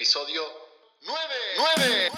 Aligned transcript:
episodio 0.00 0.40
9. 1.04 1.18
9. 1.58 2.10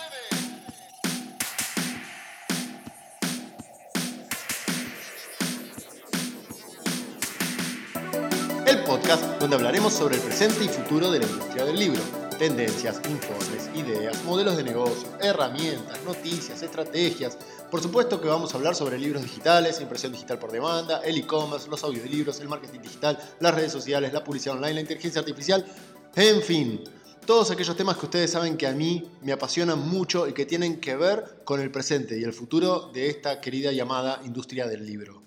El 8.68 8.84
podcast 8.84 9.24
donde 9.40 9.56
hablaremos 9.56 9.92
sobre 9.92 10.14
el 10.14 10.20
presente 10.20 10.62
y 10.62 10.68
futuro 10.68 11.10
de 11.10 11.18
la 11.18 11.26
industria 11.26 11.64
del 11.64 11.76
libro. 11.76 12.00
Tendencias, 12.38 13.00
informes, 13.08 13.68
ideas, 13.74 14.22
modelos 14.22 14.56
de 14.56 14.62
negocio, 14.62 15.08
herramientas, 15.20 16.00
noticias, 16.04 16.62
estrategias. 16.62 17.36
Por 17.68 17.82
supuesto 17.82 18.20
que 18.20 18.28
vamos 18.28 18.54
a 18.54 18.58
hablar 18.58 18.76
sobre 18.76 18.96
libros 18.96 19.24
digitales, 19.24 19.80
impresión 19.80 20.12
digital 20.12 20.38
por 20.38 20.52
demanda, 20.52 21.00
el 21.04 21.18
e-commerce, 21.18 21.68
los 21.68 21.82
audiolibros, 21.82 22.38
el 22.38 22.48
marketing 22.48 22.78
digital, 22.78 23.18
las 23.40 23.52
redes 23.52 23.72
sociales, 23.72 24.12
la 24.12 24.22
publicidad 24.22 24.54
online, 24.54 24.74
la 24.74 24.80
inteligencia 24.82 25.18
artificial, 25.18 25.66
en 26.14 26.42
fin 26.42 27.01
todos 27.26 27.50
aquellos 27.50 27.76
temas 27.76 27.96
que 27.96 28.06
ustedes 28.06 28.30
saben 28.32 28.56
que 28.56 28.66
a 28.66 28.72
mí 28.72 29.08
me 29.22 29.32
apasionan 29.32 29.78
mucho 29.88 30.26
y 30.26 30.32
que 30.32 30.44
tienen 30.44 30.80
que 30.80 30.96
ver 30.96 31.42
con 31.44 31.60
el 31.60 31.70
presente 31.70 32.18
y 32.18 32.24
el 32.24 32.32
futuro 32.32 32.90
de 32.92 33.08
esta 33.08 33.40
querida 33.40 33.70
llamada 33.70 34.20
industria 34.24 34.66
del 34.66 34.84
libro. 34.84 35.22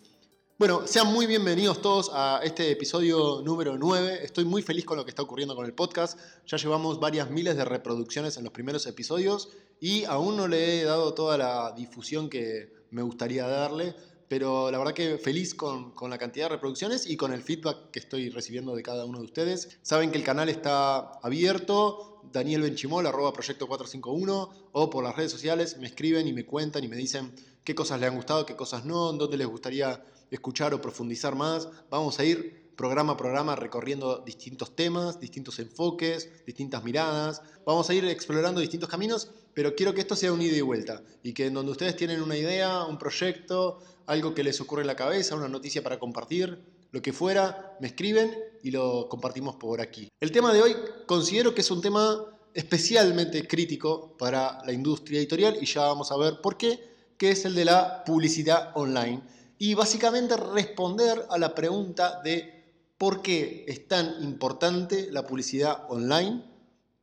Bueno, 0.57 0.87
sean 0.87 1.07
muy 1.07 1.25
bienvenidos 1.25 1.81
todos 1.81 2.11
a 2.13 2.41
este 2.43 2.71
episodio 2.71 3.41
número 3.43 3.77
9. 3.77 4.19
Estoy 4.23 4.45
muy 4.45 4.61
feliz 4.61 4.85
con 4.85 4.97
lo 4.97 5.05
que 5.05 5.11
está 5.11 5.21
ocurriendo 5.21 5.55
con 5.55 5.65
el 5.65 5.73
podcast. 5.73 6.19
Ya 6.47 6.57
llevamos 6.57 6.99
varias 6.99 7.29
miles 7.29 7.55
de 7.55 7.65
reproducciones 7.65 8.37
en 8.37 8.43
los 8.43 8.53
primeros 8.53 8.85
episodios 8.87 9.49
y 9.79 10.03
aún 10.05 10.37
no 10.37 10.47
le 10.47 10.81
he 10.81 10.83
dado 10.83 11.13
toda 11.13 11.37
la 11.37 11.73
difusión 11.75 12.29
que 12.29 12.73
me 12.91 13.01
gustaría 13.01 13.47
darle 13.47 13.95
pero 14.27 14.71
la 14.71 14.77
verdad 14.77 14.93
que 14.93 15.17
feliz 15.17 15.53
con, 15.53 15.91
con, 15.91 16.09
la 16.09 16.17
cantidad 16.17 16.45
de 16.45 16.55
reproducciones 16.55 17.07
y 17.09 17.17
con 17.17 17.33
el 17.33 17.41
feedback 17.41 17.91
que 17.91 17.99
estoy 17.99 18.29
recibiendo 18.29 18.75
de 18.75 18.83
cada 18.83 19.05
uno 19.05 19.19
de 19.19 19.25
ustedes. 19.25 19.77
Saben 19.81 20.11
que 20.11 20.17
el 20.17 20.23
canal 20.23 20.49
está 20.49 21.19
abierto, 21.21 22.21
Daniel 22.31 22.61
Benchimol, 22.61 23.05
arroba 23.05 23.33
proyecto 23.33 23.67
451, 23.67 24.69
o 24.71 24.89
por 24.89 25.03
las 25.03 25.15
redes 25.15 25.31
sociales 25.31 25.77
me 25.77 25.87
escriben 25.87 26.27
y 26.27 26.33
me 26.33 26.45
cuentan 26.45 26.83
y 26.83 26.87
me 26.87 26.95
dicen 26.95 27.33
qué 27.63 27.75
cosas 27.75 27.99
les 27.99 28.09
han 28.09 28.15
gustado, 28.15 28.45
qué 28.45 28.55
cosas 28.55 28.85
no, 28.85 29.13
dónde 29.13 29.37
les 29.37 29.47
gustaría 29.47 30.03
escuchar 30.31 30.73
o 30.73 30.81
profundizar 30.81 31.35
más. 31.35 31.67
Vamos 31.89 32.19
a 32.19 32.25
ir 32.25 32.64
programa 32.75 33.13
a 33.13 33.17
programa 33.17 33.55
recorriendo 33.55 34.23
distintos 34.25 34.75
temas, 34.75 35.19
distintos 35.19 35.59
enfoques, 35.59 36.45
distintas 36.45 36.83
miradas. 36.83 37.41
Vamos 37.65 37.89
a 37.89 37.93
ir 37.93 38.05
explorando 38.05 38.61
distintos 38.61 38.89
caminos, 38.89 39.31
pero 39.53 39.75
quiero 39.75 39.93
que 39.93 40.01
esto 40.01 40.15
sea 40.15 40.33
un 40.33 40.41
ida 40.41 40.57
y 40.57 40.61
vuelta 40.61 41.01
y 41.23 41.33
que 41.33 41.47
en 41.47 41.53
donde 41.53 41.71
ustedes 41.71 41.95
tienen 41.95 42.21
una 42.21 42.37
idea, 42.37 42.83
un 42.85 42.97
proyecto, 42.97 43.79
algo 44.05 44.33
que 44.33 44.43
les 44.43 44.59
ocurre 44.61 44.81
en 44.81 44.87
la 44.87 44.95
cabeza, 44.95 45.35
una 45.35 45.47
noticia 45.47 45.81
para 45.81 45.99
compartir, 45.99 46.59
lo 46.91 47.01
que 47.01 47.11
fuera, 47.11 47.75
me 47.81 47.87
escriben 47.87 48.33
y 48.63 48.71
lo 48.71 49.09
compartimos 49.09 49.55
por 49.55 49.81
aquí. 49.81 50.07
El 50.19 50.31
tema 50.31 50.53
de 50.53 50.61
hoy 50.61 50.75
considero 51.05 51.53
que 51.53 51.61
es 51.61 51.69
un 51.69 51.81
tema 51.81 52.25
especialmente 52.53 53.45
crítico 53.45 54.15
para 54.17 54.63
la 54.65 54.71
industria 54.71 55.19
editorial 55.19 55.57
y 55.59 55.65
ya 55.65 55.81
vamos 55.81 56.11
a 56.11 56.17
ver 56.17 56.39
por 56.41 56.55
qué, 56.55 56.79
que 57.17 57.31
es 57.31 57.43
el 57.43 57.53
de 57.53 57.65
la 57.65 58.03
publicidad 58.05 58.71
online. 58.75 59.21
Y 59.57 59.73
básicamente 59.73 60.37
responder 60.37 61.25
a 61.29 61.37
la 61.37 61.53
pregunta 61.53 62.21
de 62.23 62.54
por 62.97 63.21
qué 63.21 63.65
es 63.67 63.87
tan 63.87 64.23
importante 64.23 65.09
la 65.11 65.25
publicidad 65.25 65.83
online 65.89 66.43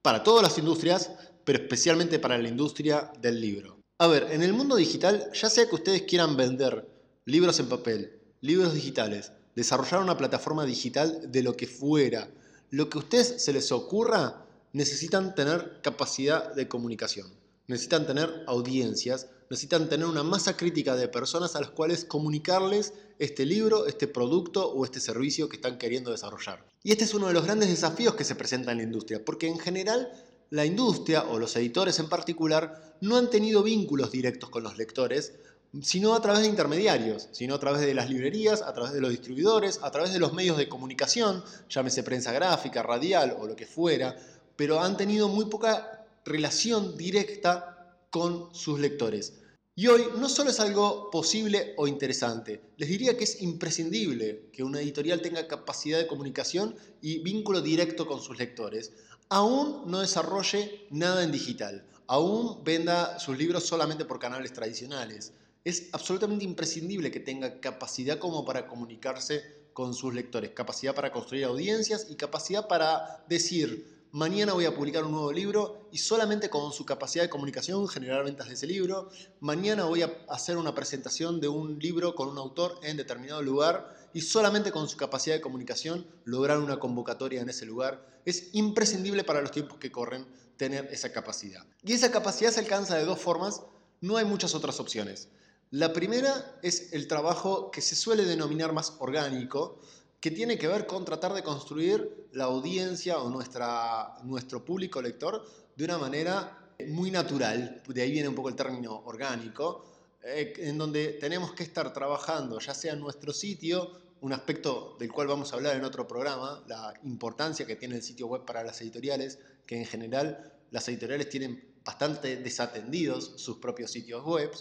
para 0.01 0.23
todas 0.23 0.43
las 0.43 0.59
industrias, 0.59 1.11
pero 1.45 1.59
especialmente 1.62 2.19
para 2.19 2.39
la 2.39 2.49
industria 2.49 3.12
del 3.21 3.41
libro. 3.41 3.79
A 3.99 4.07
ver, 4.07 4.29
en 4.31 4.43
el 4.43 4.53
mundo 4.53 4.77
digital, 4.77 5.31
ya 5.33 5.49
sea 5.49 5.69
que 5.69 5.75
ustedes 5.75 6.03
quieran 6.03 6.37
vender 6.37 6.89
libros 7.25 7.61
en 7.61 7.69
papel, 7.69 8.19
libros 8.41 8.75
digitales, 8.75 9.33
desarrollar 9.55 10.03
una 10.03 10.17
plataforma 10.17 10.65
digital 10.65 11.31
de 11.31 11.43
lo 11.43 11.57
que 11.57 11.67
fuera, 11.67 12.29
lo 12.71 12.89
que 12.89 12.99
a 12.99 13.03
ustedes 13.03 13.45
se 13.45 13.53
les 13.53 13.71
ocurra, 13.71 14.45
necesitan 14.73 15.34
tener 15.34 15.81
capacidad 15.83 16.55
de 16.55 16.69
comunicación, 16.69 17.29
necesitan 17.67 18.06
tener 18.06 18.45
audiencias, 18.47 19.29
necesitan 19.51 19.89
tener 19.89 20.07
una 20.07 20.23
masa 20.23 20.57
crítica 20.57 20.97
de 20.97 21.09
personas 21.09 21.57
a 21.57 21.61
las 21.61 21.71
cuales 21.71 22.05
comunicarles 22.05 22.94
este 23.19 23.44
libro, 23.47 23.87
este 23.87 24.09
producto 24.09 24.71
o 24.71 24.84
este 24.84 25.00
servicio 25.00 25.49
que 25.49 25.56
están 25.56 25.78
queriendo 25.78 26.11
desarrollar. 26.11 26.65
Y 26.83 26.93
este 26.93 27.05
es 27.05 27.15
uno 27.15 27.28
de 27.28 27.34
los 27.34 27.44
grandes 27.44 27.69
desafíos 27.69 28.15
que 28.15 28.25
se 28.25 28.34
presenta 28.34 28.72
en 28.72 28.78
la 28.78 28.84
industria, 28.84 29.25
porque 29.25 29.49
en 29.49 29.59
general 29.59 30.11
la 30.50 30.66
industria 30.66 31.25
o 31.25 31.39
los 31.39 31.56
editores 31.56 31.99
en 31.99 32.09
particular 32.09 32.97
no 33.00 33.16
han 33.16 33.31
tenido 33.31 33.62
vínculos 33.62 34.11
directos 34.11 34.50
con 34.50 34.62
los 34.62 34.77
lectores, 34.77 35.33
sino 35.81 36.15
a 36.15 36.21
través 36.21 36.43
de 36.43 36.49
intermediarios, 36.49 37.28
sino 37.33 37.55
a 37.55 37.59
través 37.59 37.81
de 37.81 37.95
las 37.95 38.11
librerías, 38.11 38.61
a 38.61 38.75
través 38.75 38.93
de 38.93 39.00
los 39.00 39.11
distribuidores, 39.11 39.81
a 39.83 39.91
través 39.91 40.12
de 40.12 40.19
los 40.19 40.34
medios 40.34 40.59
de 40.59 40.69
comunicación, 40.69 41.43
llámese 41.71 42.03
prensa 42.03 42.33
gráfica, 42.33 42.83
radial 42.83 43.37
o 43.41 43.47
lo 43.47 43.56
que 43.56 43.66
fuera, 43.66 44.15
pero 44.56 44.81
han 44.81 44.99
tenido 44.99 45.28
muy 45.28 45.47
poca 45.47 46.05
relación 46.25 46.99
directa 46.99 47.97
con 48.11 48.55
sus 48.55 48.78
lectores. 48.78 49.33
Y 49.75 49.87
hoy 49.87 50.05
no 50.19 50.28
solo 50.28 50.50
es 50.50 50.60
algo 50.60 51.10
posible 51.10 51.72
o 51.78 51.87
interesante, 51.87 52.60
les 52.77 52.91
diría 52.91 53.16
que 53.16 53.25
es 53.25 53.41
imprescindible 53.41 54.50
que 54.53 54.62
una 54.62 54.83
editorial 54.83 55.22
tenga 55.22 55.49
capacidad 55.49 55.99
de 55.99 56.06
comunicación 56.06 56.77
y 57.00 57.21
vínculo 57.21 57.62
directo 57.62 58.06
con 58.06 58.21
sus 58.21 58.38
lectores, 58.38 58.93
aún 59.31 59.84
no 59.87 60.00
desarrolle 60.00 60.87
nada 60.91 61.25
en 61.25 61.33
digital, 61.33 61.87
aún 62.06 62.62
venda 62.62 63.19
sus 63.19 63.38
libros 63.38 63.65
solamente 63.65 64.05
por 64.05 64.19
canales 64.19 64.53
tradicionales. 64.53 65.33
Es 65.65 65.89
absolutamente 65.93 66.44
imprescindible 66.44 67.10
que 67.10 67.21
tenga 67.21 67.59
capacidad 67.59 68.19
como 68.19 68.44
para 68.44 68.66
comunicarse 68.66 69.43
con 69.72 69.94
sus 69.94 70.12
lectores, 70.12 70.50
capacidad 70.50 70.94
para 70.94 71.12
construir 71.12 71.44
audiencias 71.44 72.09
y 72.10 72.16
capacidad 72.16 72.69
para 72.69 73.25
decir, 73.27 73.91
mañana 74.12 74.53
voy 74.53 74.67
a 74.67 74.75
publicar 74.75 75.05
un 75.05 75.12
nuevo 75.12 75.33
libro 75.33 75.89
y 75.91 75.99
solamente 75.99 76.50
con 76.50 76.71
su 76.73 76.84
capacidad 76.84 77.25
de 77.25 77.31
comunicación 77.31 77.89
generar 77.89 78.25
ventas 78.25 78.47
de 78.47 78.55
ese 78.55 78.67
libro, 78.67 79.09
mañana 79.41 79.84
voy 79.84 80.03
a 80.03 80.12
hacer 80.28 80.59
una 80.59 80.75
presentación 80.75 81.41
de 81.41 81.49
un 81.49 81.78
libro 81.78 82.15
con 82.15 82.28
un 82.28 82.37
autor 82.37 82.78
en 82.83 82.99
determinado 82.99 83.41
lugar 83.41 83.97
y 84.12 84.21
solamente 84.21 84.71
con 84.71 84.87
su 84.87 84.99
capacidad 84.99 85.34
de 85.34 85.41
comunicación 85.41 86.06
lograr 86.25 86.59
una 86.59 86.78
convocatoria 86.78 87.41
en 87.41 87.49
ese 87.49 87.65
lugar. 87.65 88.06
Es 88.27 88.51
imprescindible 88.53 89.25
para 89.25 89.41
los 89.41 89.51
tiempos 89.51 89.78
que 89.78 89.91
corren 89.91 90.27
tener 90.59 90.89
esa 90.93 91.11
capacidad. 91.11 91.67
Y 91.83 91.95
esa 91.95 92.11
capacidad 92.11 92.51
se 92.51 92.61
alcanza 92.61 92.97
de 92.97 93.06
dos 93.06 93.19
formas, 93.19 93.62
no 94.03 94.19
hay 94.19 94.27
muchas 94.27 94.55
otras 94.55 94.78
opciones. 94.78 95.28
La 95.71 95.95
primera 95.95 96.59
es 96.62 96.93
el 96.93 97.09
trabajo 97.09 97.71
que 97.71 97.81
se 97.81 97.97
suele 97.97 98.27
denominar 98.27 98.75
más 98.75 98.95
orgánico, 98.99 99.81
que 100.22 100.31
tiene 100.31 100.56
que 100.56 100.69
ver 100.69 100.87
con 100.87 101.05
tratar 101.05 101.34
de 101.34 101.43
construir 101.43 102.28
la 102.31 102.44
audiencia 102.44 103.19
o 103.19 103.28
nuestra, 103.28 104.15
nuestro 104.22 104.65
público 104.65 105.03
lector 105.03 105.44
de 105.75 105.84
una 105.84 105.99
manera 105.99 106.71
muy 106.87 107.10
natural, 107.10 107.83
de 107.84 108.03
ahí 108.03 108.12
viene 108.12 108.28
un 108.28 108.37
poco 108.37 108.49
el 108.49 108.55
término 108.55 109.03
orgánico, 109.05 109.84
eh, 110.22 110.53
en 110.59 110.78
donde 110.78 111.15
tenemos 111.15 111.55
que 111.55 111.65
estar 111.65 111.93
trabajando, 111.93 112.60
ya 112.60 112.72
sea 112.72 112.93
en 112.93 113.00
nuestro 113.00 113.33
sitio, 113.33 113.91
un 114.21 114.33
aspecto 114.33 114.97
del 115.00 115.10
cual 115.10 115.27
vamos 115.27 115.53
a 115.53 115.56
hablar 115.56 115.75
en 115.75 115.83
otro 115.83 116.06
programa, 116.06 116.62
la 116.69 116.94
importancia 117.03 117.66
que 117.66 117.75
tiene 117.75 117.97
el 117.97 118.03
sitio 118.04 118.28
web 118.28 118.44
para 118.44 118.62
las 118.62 118.81
editoriales, 118.81 119.41
que 119.66 119.77
en 119.77 119.87
general 119.87 120.53
las 120.71 120.87
editoriales 120.87 121.31
tienen 121.31 121.65
bastante 121.84 122.37
desatendidos 122.37 123.33
sus 123.39 123.56
propios 123.56 123.91
sitios 123.91 124.25
web, 124.25 124.53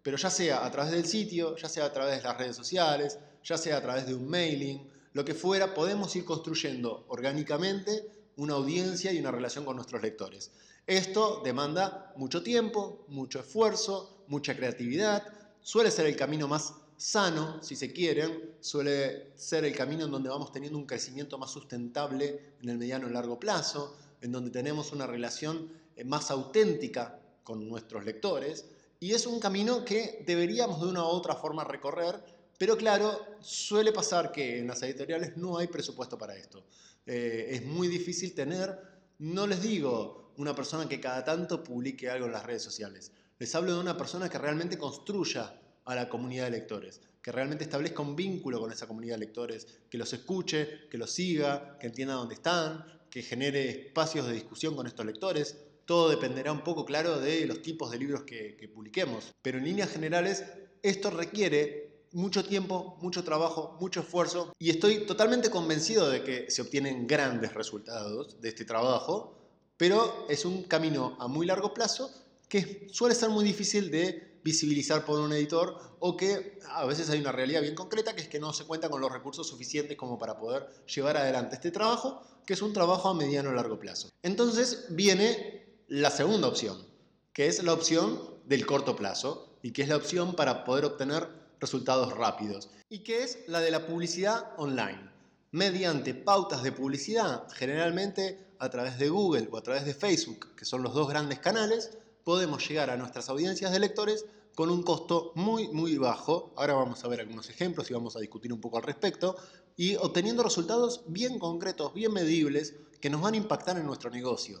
pero 0.00 0.16
ya 0.16 0.30
sea 0.30 0.64
a 0.64 0.70
través 0.70 0.92
del 0.92 1.06
sitio, 1.06 1.56
ya 1.56 1.68
sea 1.68 1.86
a 1.86 1.92
través 1.92 2.18
de 2.18 2.22
las 2.22 2.38
redes 2.38 2.54
sociales, 2.54 3.18
ya 3.42 3.58
sea 3.58 3.78
a 3.78 3.82
través 3.82 4.06
de 4.06 4.14
un 4.14 4.28
mailing, 4.28 4.97
lo 5.12 5.24
que 5.24 5.34
fuera, 5.34 5.74
podemos 5.74 6.14
ir 6.16 6.24
construyendo 6.24 7.04
orgánicamente 7.08 8.10
una 8.36 8.54
audiencia 8.54 9.12
y 9.12 9.18
una 9.18 9.30
relación 9.30 9.64
con 9.64 9.76
nuestros 9.76 10.02
lectores. 10.02 10.50
Esto 10.86 11.42
demanda 11.44 12.12
mucho 12.16 12.42
tiempo, 12.42 13.04
mucho 13.08 13.40
esfuerzo, 13.40 14.24
mucha 14.28 14.56
creatividad, 14.56 15.22
suele 15.60 15.90
ser 15.90 16.06
el 16.06 16.16
camino 16.16 16.48
más 16.48 16.72
sano, 16.96 17.62
si 17.62 17.76
se 17.76 17.92
quieren, 17.92 18.56
suele 18.60 19.32
ser 19.36 19.64
el 19.64 19.74
camino 19.74 20.04
en 20.04 20.10
donde 20.10 20.28
vamos 20.28 20.50
teniendo 20.50 20.78
un 20.78 20.86
crecimiento 20.86 21.38
más 21.38 21.50
sustentable 21.50 22.54
en 22.62 22.68
el 22.68 22.78
mediano 22.78 23.08
y 23.08 23.12
largo 23.12 23.38
plazo, 23.38 23.96
en 24.20 24.32
donde 24.32 24.50
tenemos 24.50 24.92
una 24.92 25.06
relación 25.06 25.70
eh, 25.96 26.04
más 26.04 26.30
auténtica 26.30 27.20
con 27.44 27.68
nuestros 27.68 28.04
lectores, 28.04 28.66
y 29.00 29.12
es 29.12 29.26
un 29.26 29.38
camino 29.38 29.84
que 29.84 30.24
deberíamos 30.26 30.80
de 30.80 30.88
una 30.88 31.04
u 31.04 31.06
otra 31.06 31.36
forma 31.36 31.64
recorrer, 31.64 32.20
pero 32.58 32.76
claro, 32.76 33.36
suele 33.40 33.92
pasar 33.92 34.32
que 34.32 34.58
en 34.58 34.66
las 34.66 34.82
editoriales 34.82 35.36
no 35.36 35.58
hay 35.58 35.68
presupuesto 35.68 36.18
para 36.18 36.36
esto. 36.36 36.66
Eh, 37.06 37.48
es 37.52 37.64
muy 37.64 37.88
difícil 37.88 38.34
tener, 38.34 38.78
no 39.20 39.46
les 39.46 39.62
digo 39.62 40.32
una 40.36 40.54
persona 40.54 40.88
que 40.88 41.00
cada 41.00 41.24
tanto 41.24 41.64
publique 41.64 42.10
algo 42.10 42.26
en 42.26 42.32
las 42.32 42.44
redes 42.44 42.62
sociales, 42.62 43.12
les 43.38 43.54
hablo 43.54 43.74
de 43.74 43.80
una 43.80 43.96
persona 43.96 44.28
que 44.28 44.38
realmente 44.38 44.76
construya 44.76 45.58
a 45.84 45.94
la 45.94 46.08
comunidad 46.08 46.44
de 46.44 46.50
lectores, 46.50 47.00
que 47.22 47.32
realmente 47.32 47.64
establezca 47.64 48.02
un 48.02 48.14
vínculo 48.14 48.60
con 48.60 48.72
esa 48.72 48.86
comunidad 48.86 49.14
de 49.14 49.20
lectores, 49.20 49.66
que 49.88 49.96
los 49.96 50.12
escuche, 50.12 50.88
que 50.90 50.98
los 50.98 51.10
siga, 51.10 51.78
que 51.78 51.86
entienda 51.86 52.14
dónde 52.14 52.34
están, 52.34 52.84
que 53.08 53.22
genere 53.22 53.86
espacios 53.86 54.26
de 54.26 54.34
discusión 54.34 54.76
con 54.76 54.86
estos 54.86 55.06
lectores, 55.06 55.56
todo 55.84 56.10
dependerá 56.10 56.52
un 56.52 56.62
poco, 56.62 56.84
claro, 56.84 57.18
de 57.18 57.46
los 57.46 57.62
tipos 57.62 57.90
de 57.90 57.98
libros 57.98 58.24
que, 58.24 58.70
publiquemos. 58.74 59.32
Pero 59.40 59.56
en 59.56 59.64
líneas 59.64 59.90
generales, 59.90 60.44
esto 60.82 61.10
requiere 61.10 61.87
mucho 62.12 62.44
tiempo, 62.44 62.98
mucho 63.00 63.24
trabajo, 63.24 63.76
mucho 63.80 64.00
esfuerzo 64.00 64.52
y 64.58 64.70
estoy 64.70 65.06
totalmente 65.06 65.50
convencido 65.50 66.08
de 66.08 66.22
que 66.22 66.50
se 66.50 66.62
obtienen 66.62 67.06
grandes 67.06 67.54
resultados 67.54 68.40
de 68.40 68.48
este 68.48 68.64
trabajo, 68.64 69.38
pero 69.76 70.26
es 70.28 70.44
un 70.44 70.64
camino 70.64 71.16
a 71.20 71.28
muy 71.28 71.46
largo 71.46 71.74
plazo 71.74 72.10
que 72.48 72.88
suele 72.90 73.14
ser 73.14 73.28
muy 73.28 73.44
difícil 73.44 73.90
de 73.90 74.40
visibilizar 74.42 75.04
por 75.04 75.20
un 75.20 75.32
editor 75.32 75.76
o 76.00 76.16
que 76.16 76.58
a 76.70 76.84
veces 76.86 77.10
hay 77.10 77.20
una 77.20 77.32
realidad 77.32 77.60
bien 77.60 77.74
concreta 77.74 78.14
que 78.14 78.22
es 78.22 78.28
que 78.28 78.40
no 78.40 78.52
se 78.52 78.64
cuenta 78.64 78.88
con 78.88 79.00
los 79.00 79.12
recursos 79.12 79.46
suficientes 79.46 79.96
como 79.96 80.18
para 80.18 80.38
poder 80.38 80.66
llevar 80.86 81.16
adelante 81.16 81.56
este 81.56 81.70
trabajo, 81.70 82.22
que 82.46 82.54
es 82.54 82.62
un 82.62 82.72
trabajo 82.72 83.08
a 83.08 83.14
mediano 83.14 83.50
o 83.50 83.52
largo 83.52 83.78
plazo. 83.78 84.08
Entonces 84.22 84.86
viene 84.90 85.82
la 85.88 86.10
segunda 86.10 86.48
opción, 86.48 86.86
que 87.32 87.46
es 87.46 87.62
la 87.62 87.74
opción 87.74 88.38
del 88.46 88.64
corto 88.64 88.96
plazo 88.96 89.58
y 89.62 89.72
que 89.72 89.82
es 89.82 89.88
la 89.88 89.96
opción 89.96 90.34
para 90.34 90.64
poder 90.64 90.84
obtener 90.86 91.28
resultados 91.60 92.16
rápidos 92.16 92.70
y 92.88 93.00
que 93.00 93.22
es 93.22 93.40
la 93.46 93.60
de 93.60 93.70
la 93.70 93.86
publicidad 93.86 94.52
online. 94.56 95.10
Mediante 95.50 96.14
pautas 96.14 96.62
de 96.62 96.72
publicidad, 96.72 97.48
generalmente 97.52 98.46
a 98.58 98.68
través 98.68 98.98
de 98.98 99.08
Google 99.08 99.48
o 99.50 99.56
a 99.56 99.62
través 99.62 99.84
de 99.84 99.94
Facebook, 99.94 100.54
que 100.56 100.64
son 100.64 100.82
los 100.82 100.94
dos 100.94 101.08
grandes 101.08 101.38
canales, 101.38 101.90
podemos 102.24 102.66
llegar 102.68 102.90
a 102.90 102.96
nuestras 102.96 103.28
audiencias 103.28 103.72
de 103.72 103.78
lectores 103.78 104.26
con 104.54 104.70
un 104.70 104.82
costo 104.82 105.32
muy, 105.36 105.68
muy 105.68 105.96
bajo. 105.96 106.52
Ahora 106.56 106.74
vamos 106.74 107.02
a 107.04 107.08
ver 107.08 107.20
algunos 107.20 107.48
ejemplos 107.48 107.88
y 107.90 107.94
vamos 107.94 108.16
a 108.16 108.20
discutir 108.20 108.52
un 108.52 108.60
poco 108.60 108.76
al 108.76 108.82
respecto. 108.82 109.36
Y 109.76 109.94
obteniendo 109.96 110.42
resultados 110.42 111.02
bien 111.06 111.38
concretos, 111.38 111.94
bien 111.94 112.12
medibles, 112.12 112.74
que 113.00 113.08
nos 113.08 113.20
van 113.20 113.34
a 113.34 113.36
impactar 113.36 113.78
en 113.78 113.86
nuestro 113.86 114.10
negocio. 114.10 114.60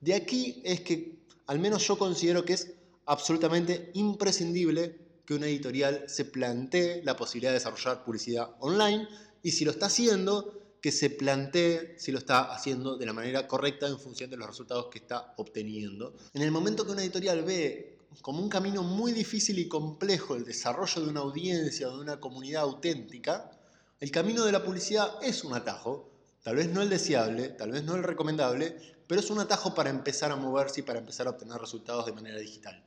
De 0.00 0.14
aquí 0.14 0.60
es 0.64 0.80
que 0.80 1.20
al 1.46 1.60
menos 1.60 1.86
yo 1.86 1.96
considero 1.96 2.44
que 2.44 2.54
es 2.54 2.72
absolutamente 3.06 3.90
imprescindible 3.94 5.05
que 5.26 5.34
una 5.34 5.46
editorial 5.46 6.04
se 6.06 6.24
plantee 6.24 7.02
la 7.04 7.16
posibilidad 7.16 7.50
de 7.50 7.58
desarrollar 7.58 8.04
publicidad 8.04 8.50
online 8.60 9.08
y 9.42 9.50
si 9.50 9.64
lo 9.64 9.72
está 9.72 9.86
haciendo, 9.86 10.56
que 10.80 10.92
se 10.92 11.10
plantee 11.10 11.96
si 11.98 12.12
lo 12.12 12.18
está 12.18 12.52
haciendo 12.54 12.96
de 12.96 13.06
la 13.06 13.12
manera 13.12 13.48
correcta 13.48 13.88
en 13.88 13.98
función 13.98 14.30
de 14.30 14.36
los 14.36 14.46
resultados 14.46 14.86
que 14.86 14.98
está 14.98 15.34
obteniendo. 15.36 16.14
En 16.32 16.42
el 16.42 16.52
momento 16.52 16.86
que 16.86 16.92
una 16.92 17.02
editorial 17.02 17.42
ve 17.42 17.98
como 18.22 18.40
un 18.40 18.48
camino 18.48 18.82
muy 18.82 19.12
difícil 19.12 19.58
y 19.58 19.68
complejo 19.68 20.36
el 20.36 20.44
desarrollo 20.44 21.02
de 21.02 21.08
una 21.08 21.20
audiencia 21.20 21.88
o 21.88 21.96
de 21.96 22.02
una 22.02 22.20
comunidad 22.20 22.62
auténtica, 22.62 23.50
el 23.98 24.10
camino 24.10 24.44
de 24.44 24.52
la 24.52 24.62
publicidad 24.62 25.18
es 25.22 25.42
un 25.42 25.54
atajo, 25.54 26.08
tal 26.42 26.56
vez 26.56 26.68
no 26.68 26.82
el 26.82 26.88
deseable, 26.88 27.48
tal 27.48 27.72
vez 27.72 27.82
no 27.82 27.96
el 27.96 28.02
recomendable, 28.02 28.76
pero 29.06 29.20
es 29.20 29.30
un 29.30 29.40
atajo 29.40 29.74
para 29.74 29.90
empezar 29.90 30.30
a 30.30 30.36
moverse 30.36 30.80
y 30.80 30.82
para 30.84 30.98
empezar 30.98 31.26
a 31.26 31.30
obtener 31.30 31.58
resultados 31.58 32.06
de 32.06 32.12
manera 32.12 32.38
digital. 32.38 32.84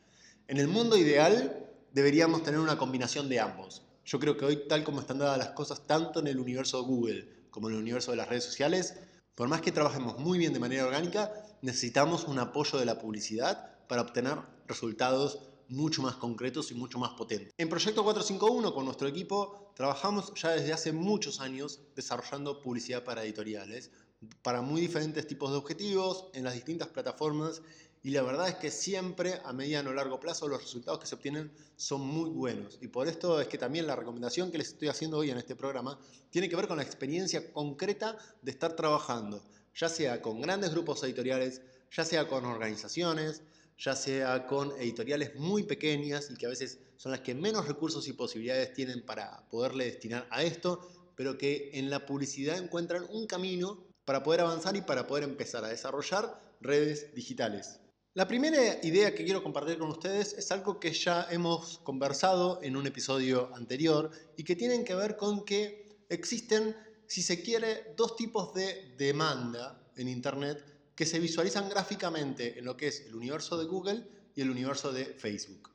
En 0.48 0.58
el 0.58 0.68
mundo 0.68 0.98
ideal 0.98 1.69
deberíamos 1.94 2.44
tener 2.44 2.60
una 2.60 2.78
combinación 2.78 3.30
de 3.30 3.40
ambos. 3.40 3.84
Yo 4.06 4.20
creo 4.20 4.38
que 4.38 4.46
hoy, 4.46 4.68
tal 4.68 4.84
como 4.84 5.02
están 5.02 5.20
dadas 5.20 5.38
las 5.38 5.50
cosas, 5.50 5.86
tanto 5.86 6.20
en 6.20 6.28
el 6.28 6.40
universo 6.40 6.82
de 6.82 6.88
Google 6.88 7.30
como 7.52 7.70
en 7.70 7.76
el 7.76 7.82
universo 7.82 8.12
de 8.12 8.18
las 8.18 8.30
redes 8.30 8.44
sociales, 8.44 8.96
por 9.36 9.48
más 9.48 9.62
que 9.62 9.72
trabajemos 9.72 10.18
muy 10.20 10.38
bien 10.38 10.54
de 10.54 10.60
manera 10.60 10.86
orgánica, 10.86 11.32
necesitamos 11.62 12.26
un 12.26 12.40
apoyo 12.40 12.78
de 12.78 12.86
la 12.86 13.00
publicidad 13.00 13.88
para 13.88 14.02
obtener 14.02 14.38
resultados 14.68 15.50
mucho 15.70 16.02
más 16.02 16.16
concretos 16.16 16.72
y 16.72 16.74
mucho 16.74 17.00
más 17.00 17.12
potentes. 17.12 17.54
En 17.58 17.70
Proyecto 17.70 18.04
451 18.04 18.74
con 18.74 18.86
nuestro 18.86 19.08
equipo 19.08 19.72
trabajamos 19.76 20.34
ya 20.36 20.52
desde 20.52 20.74
hace 20.74 20.92
muchos 20.92 21.40
años 21.40 21.80
desarrollando 21.96 22.62
publicidad 22.62 23.04
para 23.04 23.24
editoriales, 23.24 23.92
para 24.42 24.62
muy 24.62 24.82
diferentes 24.82 25.28
tipos 25.28 25.52
de 25.52 25.58
objetivos 25.58 26.30
en 26.34 26.44
las 26.44 26.54
distintas 26.54 26.90
plataformas 26.90 27.62
y 28.10 28.12
la 28.12 28.24
verdad 28.24 28.50
es 28.50 28.56
que 28.56 28.72
siempre 28.72 29.40
a 29.46 29.54
mediano 29.54 29.92
o 29.92 29.94
largo 29.94 30.20
plazo 30.20 30.48
los 30.48 30.64
resultados 30.64 31.00
que 31.00 31.06
se 31.06 31.14
obtienen 31.14 31.52
son 31.76 32.02
muy 32.02 32.32
buenos. 32.32 32.80
Y 32.82 32.88
por 32.88 33.08
esto 33.08 33.40
es 33.40 33.48
que 33.48 33.60
también 33.60 33.86
la 33.86 33.96
recomendación 33.96 34.50
que 34.50 34.58
les 34.58 34.70
estoy 34.70 34.88
haciendo 34.88 35.20
hoy 35.20 35.30
en 35.30 35.38
este 35.38 35.56
programa 35.56 36.00
tiene 36.32 36.50
que 36.50 36.56
ver 36.56 36.68
con 36.68 36.78
la 36.78 36.84
experiencia 36.84 37.54
concreta 37.54 38.18
de 38.42 38.50
estar 38.50 38.76
trabajando, 38.76 39.44
ya 39.76 39.90
sea 39.90 40.24
con 40.24 40.42
grandes 40.42 40.72
grupos 40.72 41.04
editoriales, 41.04 41.62
ya 41.96 42.04
sea 42.04 42.28
con 42.28 42.46
organizaciones, 42.46 43.44
ya 43.78 43.96
sea 43.96 44.48
con 44.48 44.72
editoriales 44.82 45.36
muy 45.36 45.62
pequeñas 45.62 46.32
y 46.32 46.36
que 46.36 46.48
a 46.48 46.50
veces 46.50 46.80
son 46.98 47.12
las 47.12 47.22
que 47.22 47.36
menos 47.36 47.68
recursos 47.68 48.08
y 48.08 48.14
posibilidades 48.14 48.74
tienen 48.74 49.06
para 49.06 49.48
poderle 49.52 49.86
destinar 49.86 50.28
a 50.32 50.42
esto, 50.42 50.82
pero 51.16 51.38
que 51.38 51.70
en 51.76 51.92
la 51.92 52.08
publicidad 52.08 52.58
encuentran 52.58 53.06
un 53.12 53.28
camino 53.28 53.86
para 54.04 54.24
poder 54.24 54.42
avanzar 54.42 54.76
y 54.76 54.82
para 54.82 55.06
poder 55.06 55.26
empezar 55.26 55.64
a 55.64 55.68
desarrollar 55.68 56.42
redes 56.60 57.14
digitales. 57.14 57.80
La 58.20 58.28
primera 58.28 58.78
idea 58.84 59.16
que 59.16 59.24
quiero 59.24 59.42
compartir 59.42 59.78
con 59.78 59.92
ustedes 59.92 60.34
es 60.34 60.52
algo 60.52 60.78
que 60.78 60.92
ya 60.92 61.28
hemos 61.32 61.80
conversado 61.86 62.60
en 62.62 62.76
un 62.76 62.86
episodio 62.86 63.50
anterior 63.56 64.12
y 64.36 64.44
que 64.44 64.58
tienen 64.58 64.84
que 64.84 64.94
ver 64.94 65.16
con 65.16 65.46
que 65.46 66.04
existen, 66.10 66.76
si 67.08 67.22
se 67.22 67.42
quiere, 67.42 67.94
dos 67.96 68.18
tipos 68.18 68.54
de 68.54 68.94
demanda 68.98 69.90
en 69.96 70.10
Internet 70.10 70.62
que 70.96 71.06
se 71.06 71.18
visualizan 71.22 71.70
gráficamente 71.70 72.60
en 72.60 72.66
lo 72.66 72.76
que 72.76 72.88
es 72.88 73.06
el 73.06 73.16
universo 73.16 73.58
de 73.58 73.68
Google 73.68 74.06
y 74.36 74.42
el 74.42 74.50
universo 74.50 74.92
de 74.92 75.06
Facebook. 75.06 75.72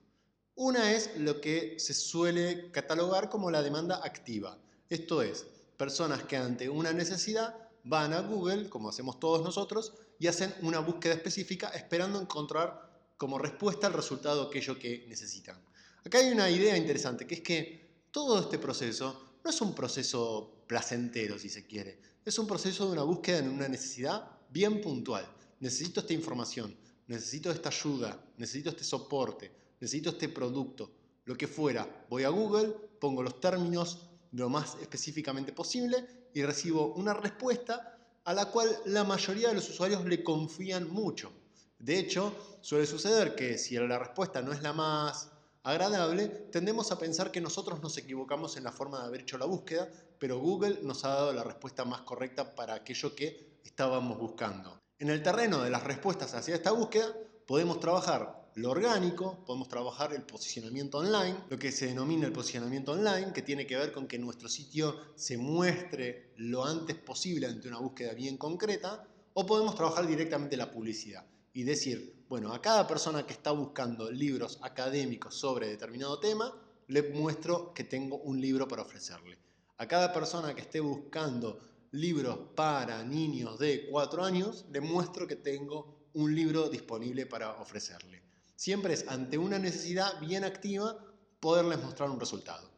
Una 0.54 0.92
es 0.92 1.16
lo 1.16 1.40
que 1.40 1.76
se 1.78 1.94
suele 1.94 2.70
catalogar 2.72 3.30
como 3.30 3.50
la 3.50 3.62
demanda 3.62 4.02
activa. 4.04 4.58
Esto 4.90 5.22
es, 5.22 5.46
personas 5.78 6.24
que 6.24 6.36
ante 6.36 6.68
una 6.68 6.92
necesidad 6.92 7.70
van 7.84 8.12
a 8.12 8.20
Google, 8.20 8.68
como 8.68 8.90
hacemos 8.90 9.18
todos 9.18 9.42
nosotros, 9.42 9.94
y 10.18 10.26
hacen 10.26 10.54
una 10.62 10.80
búsqueda 10.80 11.14
específica 11.14 11.68
esperando 11.68 12.20
encontrar 12.20 13.12
como 13.16 13.38
respuesta 13.38 13.86
el 13.86 13.92
resultado 13.92 14.42
aquello 14.42 14.78
que 14.78 15.06
necesitan. 15.08 15.58
Acá 16.04 16.18
hay 16.18 16.30
una 16.30 16.50
idea 16.50 16.76
interesante, 16.76 17.26
que 17.26 17.36
es 17.36 17.40
que 17.40 18.06
todo 18.10 18.40
este 18.40 18.58
proceso 18.58 19.38
no 19.42 19.50
es 19.50 19.60
un 19.60 19.74
proceso 19.74 20.64
placentero, 20.66 21.38
si 21.38 21.48
se 21.48 21.66
quiere, 21.66 21.98
es 22.24 22.38
un 22.38 22.46
proceso 22.46 22.86
de 22.86 22.92
una 22.92 23.02
búsqueda 23.02 23.38
en 23.38 23.50
una 23.50 23.68
necesidad 23.68 24.30
bien 24.50 24.80
puntual. 24.80 25.26
Necesito 25.60 26.00
esta 26.00 26.12
información, 26.12 26.76
necesito 27.06 27.50
esta 27.50 27.68
ayuda, 27.68 28.18
necesito 28.38 28.70
este 28.70 28.84
soporte, 28.84 29.52
necesito 29.80 30.10
este 30.10 30.28
producto, 30.28 30.90
lo 31.24 31.36
que 31.36 31.48
fuera. 31.48 32.06
Voy 32.08 32.24
a 32.24 32.28
Google, 32.28 32.68
pongo 33.00 33.22
los 33.22 33.40
términos 33.40 34.10
lo 34.32 34.48
más 34.48 34.76
específicamente 34.80 35.52
posible 35.52 36.28
y 36.34 36.42
recibo 36.42 36.94
una 36.94 37.14
respuesta 37.14 37.93
a 38.24 38.32
la 38.32 38.46
cual 38.46 38.68
la 38.86 39.04
mayoría 39.04 39.48
de 39.48 39.54
los 39.54 39.68
usuarios 39.68 40.04
le 40.04 40.24
confían 40.24 40.90
mucho. 40.90 41.32
De 41.78 41.98
hecho, 41.98 42.58
suele 42.60 42.86
suceder 42.86 43.34
que 43.34 43.58
si 43.58 43.76
la 43.76 43.98
respuesta 43.98 44.40
no 44.40 44.52
es 44.52 44.62
la 44.62 44.72
más 44.72 45.30
agradable, 45.62 46.28
tendemos 46.28 46.90
a 46.90 46.98
pensar 46.98 47.30
que 47.30 47.40
nosotros 47.40 47.82
nos 47.82 47.96
equivocamos 47.98 48.56
en 48.56 48.64
la 48.64 48.72
forma 48.72 49.00
de 49.00 49.06
haber 49.06 49.22
hecho 49.22 49.38
la 49.38 49.46
búsqueda, 49.46 49.88
pero 50.18 50.38
Google 50.38 50.78
nos 50.82 51.04
ha 51.04 51.08
dado 51.08 51.32
la 51.32 51.44
respuesta 51.44 51.84
más 51.84 52.00
correcta 52.02 52.54
para 52.54 52.74
aquello 52.74 53.14
que 53.14 53.60
estábamos 53.64 54.18
buscando. 54.18 54.80
En 54.98 55.10
el 55.10 55.22
terreno 55.22 55.62
de 55.62 55.70
las 55.70 55.84
respuestas 55.84 56.34
hacia 56.34 56.54
esta 56.54 56.72
búsqueda, 56.72 57.12
podemos 57.46 57.80
trabajar 57.80 58.43
lo 58.56 58.70
orgánico, 58.70 59.44
podemos 59.44 59.68
trabajar 59.68 60.12
el 60.12 60.22
posicionamiento 60.22 60.98
online, 60.98 61.36
lo 61.50 61.58
que 61.58 61.72
se 61.72 61.86
denomina 61.86 62.26
el 62.26 62.32
posicionamiento 62.32 62.92
online, 62.92 63.32
que 63.32 63.42
tiene 63.42 63.66
que 63.66 63.76
ver 63.76 63.90
con 63.90 64.06
que 64.06 64.18
nuestro 64.18 64.48
sitio 64.48 64.96
se 65.16 65.36
muestre 65.36 66.32
lo 66.36 66.64
antes 66.64 66.96
posible 66.96 67.46
ante 67.46 67.66
una 67.66 67.78
búsqueda 67.78 68.14
bien 68.14 68.36
concreta, 68.36 69.08
o 69.32 69.44
podemos 69.44 69.74
trabajar 69.74 70.06
directamente 70.06 70.56
la 70.56 70.70
publicidad 70.70 71.26
y 71.52 71.64
decir, 71.64 72.24
bueno, 72.28 72.52
a 72.52 72.62
cada 72.62 72.86
persona 72.86 73.26
que 73.26 73.32
está 73.32 73.50
buscando 73.50 74.10
libros 74.10 74.58
académicos 74.62 75.34
sobre 75.34 75.68
determinado 75.68 76.20
tema, 76.20 76.52
le 76.86 77.02
muestro 77.10 77.74
que 77.74 77.84
tengo 77.84 78.18
un 78.18 78.40
libro 78.40 78.68
para 78.68 78.82
ofrecerle. 78.82 79.38
A 79.78 79.88
cada 79.88 80.12
persona 80.12 80.54
que 80.54 80.60
esté 80.60 80.78
buscando 80.78 81.58
libros 81.90 82.38
para 82.54 83.02
niños 83.02 83.58
de 83.58 83.88
4 83.90 84.24
años, 84.24 84.64
le 84.70 84.80
muestro 84.80 85.26
que 85.26 85.36
tengo 85.36 86.10
un 86.14 86.34
libro 86.34 86.68
disponible 86.68 87.26
para 87.26 87.60
ofrecerle. 87.60 88.23
Siempre 88.56 88.94
es 88.94 89.06
ante 89.08 89.38
una 89.38 89.58
necesidad 89.58 90.20
bien 90.20 90.44
activa 90.44 90.96
poderles 91.40 91.82
mostrar 91.82 92.10
un 92.10 92.20
resultado. 92.20 92.70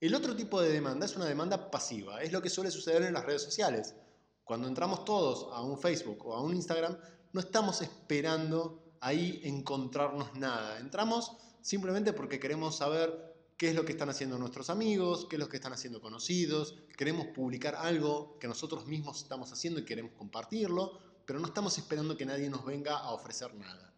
El 0.00 0.14
otro 0.14 0.34
tipo 0.34 0.60
de 0.60 0.72
demanda 0.72 1.06
es 1.06 1.14
una 1.14 1.26
demanda 1.26 1.70
pasiva, 1.70 2.22
es 2.22 2.32
lo 2.32 2.42
que 2.42 2.50
suele 2.50 2.70
suceder 2.70 3.02
en 3.02 3.14
las 3.14 3.24
redes 3.24 3.42
sociales. 3.42 3.94
Cuando 4.42 4.66
entramos 4.66 5.04
todos 5.04 5.46
a 5.52 5.62
un 5.62 5.78
Facebook 5.78 6.26
o 6.26 6.34
a 6.34 6.42
un 6.42 6.54
Instagram, 6.54 6.98
no 7.32 7.40
estamos 7.40 7.80
esperando 7.82 8.82
ahí 9.00 9.40
encontrarnos 9.44 10.34
nada. 10.34 10.78
Entramos 10.80 11.36
simplemente 11.60 12.12
porque 12.12 12.40
queremos 12.40 12.76
saber 12.76 13.32
qué 13.56 13.68
es 13.68 13.76
lo 13.76 13.84
que 13.84 13.92
están 13.92 14.08
haciendo 14.08 14.38
nuestros 14.38 14.70
amigos, 14.70 15.26
qué 15.30 15.36
es 15.36 15.40
lo 15.40 15.48
que 15.48 15.58
están 15.58 15.72
haciendo 15.72 16.00
conocidos, 16.00 16.74
queremos 16.96 17.28
publicar 17.28 17.76
algo 17.76 18.36
que 18.40 18.48
nosotros 18.48 18.86
mismos 18.86 19.22
estamos 19.22 19.52
haciendo 19.52 19.78
y 19.78 19.84
queremos 19.84 20.12
compartirlo, 20.18 20.98
pero 21.24 21.38
no 21.38 21.46
estamos 21.46 21.78
esperando 21.78 22.16
que 22.16 22.26
nadie 22.26 22.50
nos 22.50 22.64
venga 22.64 22.98
a 22.98 23.12
ofrecer 23.12 23.54
nada. 23.54 23.91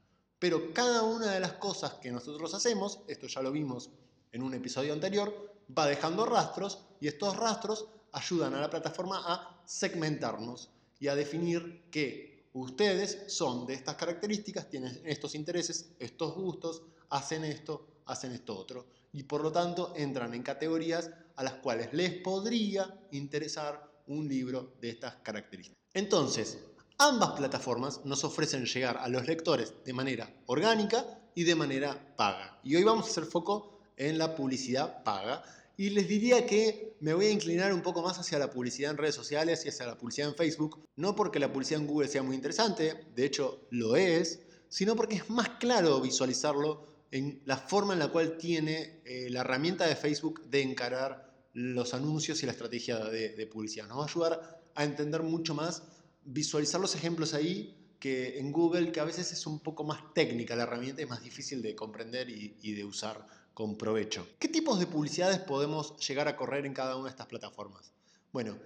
Pero 0.45 0.75
cada 0.75 1.05
una 1.05 1.33
de 1.33 1.41
las 1.41 1.55
cosas 1.55 1.95
que 1.95 2.13
nosotros 2.13 2.53
hacemos, 2.53 2.99
esto 3.09 3.27
ya 3.29 3.41
lo 3.41 3.51
vimos 3.51 3.89
en 4.31 4.43
un 4.43 4.53
episodio 4.53 4.93
anterior, 4.93 5.55
va 5.71 5.87
dejando 5.87 6.27
rastros 6.27 6.81
y 7.01 7.09
estos 7.09 7.35
rastros 7.35 7.87
ayudan 8.13 8.53
a 8.53 8.61
la 8.61 8.69
plataforma 8.69 9.23
a 9.25 9.63
segmentarnos 9.65 10.69
y 11.01 11.09
a 11.09 11.15
definir 11.15 11.89
que 11.91 12.51
ustedes 12.53 13.33
son 13.33 13.65
de 13.65 13.73
estas 13.73 13.95
características, 13.95 14.69
tienen 14.69 15.01
estos 15.07 15.35
intereses, 15.35 15.95
estos 15.99 16.35
gustos, 16.35 16.83
hacen 17.09 17.43
esto, 17.47 18.03
hacen 18.05 18.33
esto 18.33 18.55
otro. 18.55 18.87
Y 19.15 19.23
por 19.23 19.41
lo 19.41 19.51
tanto 19.51 19.95
entran 19.97 20.35
en 20.35 20.43
categorías 20.43 21.11
a 21.37 21.43
las 21.43 21.55
cuales 21.55 21.91
les 21.95 22.21
podría 22.21 23.01
interesar 23.13 23.91
un 24.09 24.29
libro 24.29 24.75
de 24.79 24.91
estas 24.91 25.15
características. 25.23 25.79
Entonces, 25.95 26.59
Ambas 27.07 27.33
plataformas 27.33 28.01
nos 28.07 28.25
ofrecen 28.25 28.65
llegar 28.65 28.97
a 28.97 29.09
los 29.09 29.27
lectores 29.27 29.75
de 29.85 29.93
manera 29.93 30.35
orgánica 30.47 31.05
y 31.35 31.45
de 31.45 31.55
manera 31.55 32.17
paga. 32.17 32.59
Y 32.65 32.77
hoy 32.77 32.83
vamos 32.83 33.07
a 33.07 33.11
hacer 33.11 33.27
foco 33.27 33.79
en 33.99 34.17
la 34.17 34.35
publicidad 34.35 35.05
paga. 35.05 35.43
Y 35.77 35.91
les 35.91 36.09
diría 36.09 36.47
que 36.47 36.97
me 37.01 37.13
voy 37.13 37.27
a 37.27 37.31
inclinar 37.31 37.75
un 37.75 37.83
poco 37.83 38.01
más 38.01 38.19
hacia 38.19 38.39
la 38.39 38.51
publicidad 38.51 38.93
en 38.93 38.97
redes 38.97 39.15
sociales 39.15 39.67
y 39.67 39.69
hacia 39.69 39.85
la 39.85 39.99
publicidad 39.99 40.31
en 40.31 40.35
Facebook, 40.35 40.83
no 40.97 41.15
porque 41.15 41.39
la 41.39 41.53
publicidad 41.53 41.83
en 41.83 41.89
Google 41.89 42.09
sea 42.09 42.23
muy 42.23 42.37
interesante, 42.37 43.05
de 43.15 43.27
hecho 43.27 43.67
lo 43.69 43.97
es, 43.97 44.41
sino 44.71 44.97
porque 44.97 45.17
es 45.17 45.29
más 45.29 45.51
claro 45.61 46.01
visualizarlo 46.01 46.87
en 47.11 47.43
la 47.45 47.59
forma 47.59 47.93
en 47.93 47.99
la 47.99 48.09
cual 48.09 48.39
tiene 48.39 49.03
eh, 49.05 49.29
la 49.29 49.41
herramienta 49.41 49.87
de 49.87 49.95
Facebook 49.95 50.41
de 50.49 50.63
encarar 50.63 51.35
los 51.53 51.93
anuncios 51.93 52.43
y 52.43 52.47
la 52.47 52.53
estrategia 52.53 52.99
de, 52.99 53.35
de 53.37 53.47
publicidad. 53.47 53.89
Nos 53.89 53.99
va 53.99 54.05
a 54.05 54.07
ayudar 54.07 54.63
a 54.75 54.85
entender 54.85 55.23
mucho 55.23 55.55
más, 55.55 55.83
visualizar 56.25 56.81
los 56.81 56.95
ejemplos 56.95 57.35
ahí 57.35 57.85
que 58.05 58.39
en 58.39 58.53
Google, 58.53 58.93
que 58.93 59.01
a 59.01 59.05
veces 59.05 59.33
es 59.33 59.47
un 59.47 59.61
poco 59.61 59.83
más 59.83 60.13
técnica 60.13 60.55
la 60.55 60.65
herramienta, 60.65 61.01
es 61.01 61.09
más 61.09 61.23
difícil 61.23 61.63
de 61.63 61.75
comprender 61.75 62.29
y, 62.29 62.73
de 62.73 62.85
usar 62.85 63.27
con 63.55 63.79
provecho. 63.79 64.29
¿Qué 64.39 64.49
tipos 64.49 64.79
de 64.79 64.87
publicidades 64.87 65.39
podemos 65.39 65.97
llegar 66.07 66.29
a 66.29 66.37
correr 66.37 66.67
en 66.67 66.75
cada 66.75 66.97
una 66.97 67.05
de 67.05 67.11
estas 67.13 67.29
plataformas? 67.29 67.93
Bueno, 68.31 68.59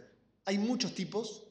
hay 0.45 0.59
muchos 0.59 0.93
tipos. 0.93 1.45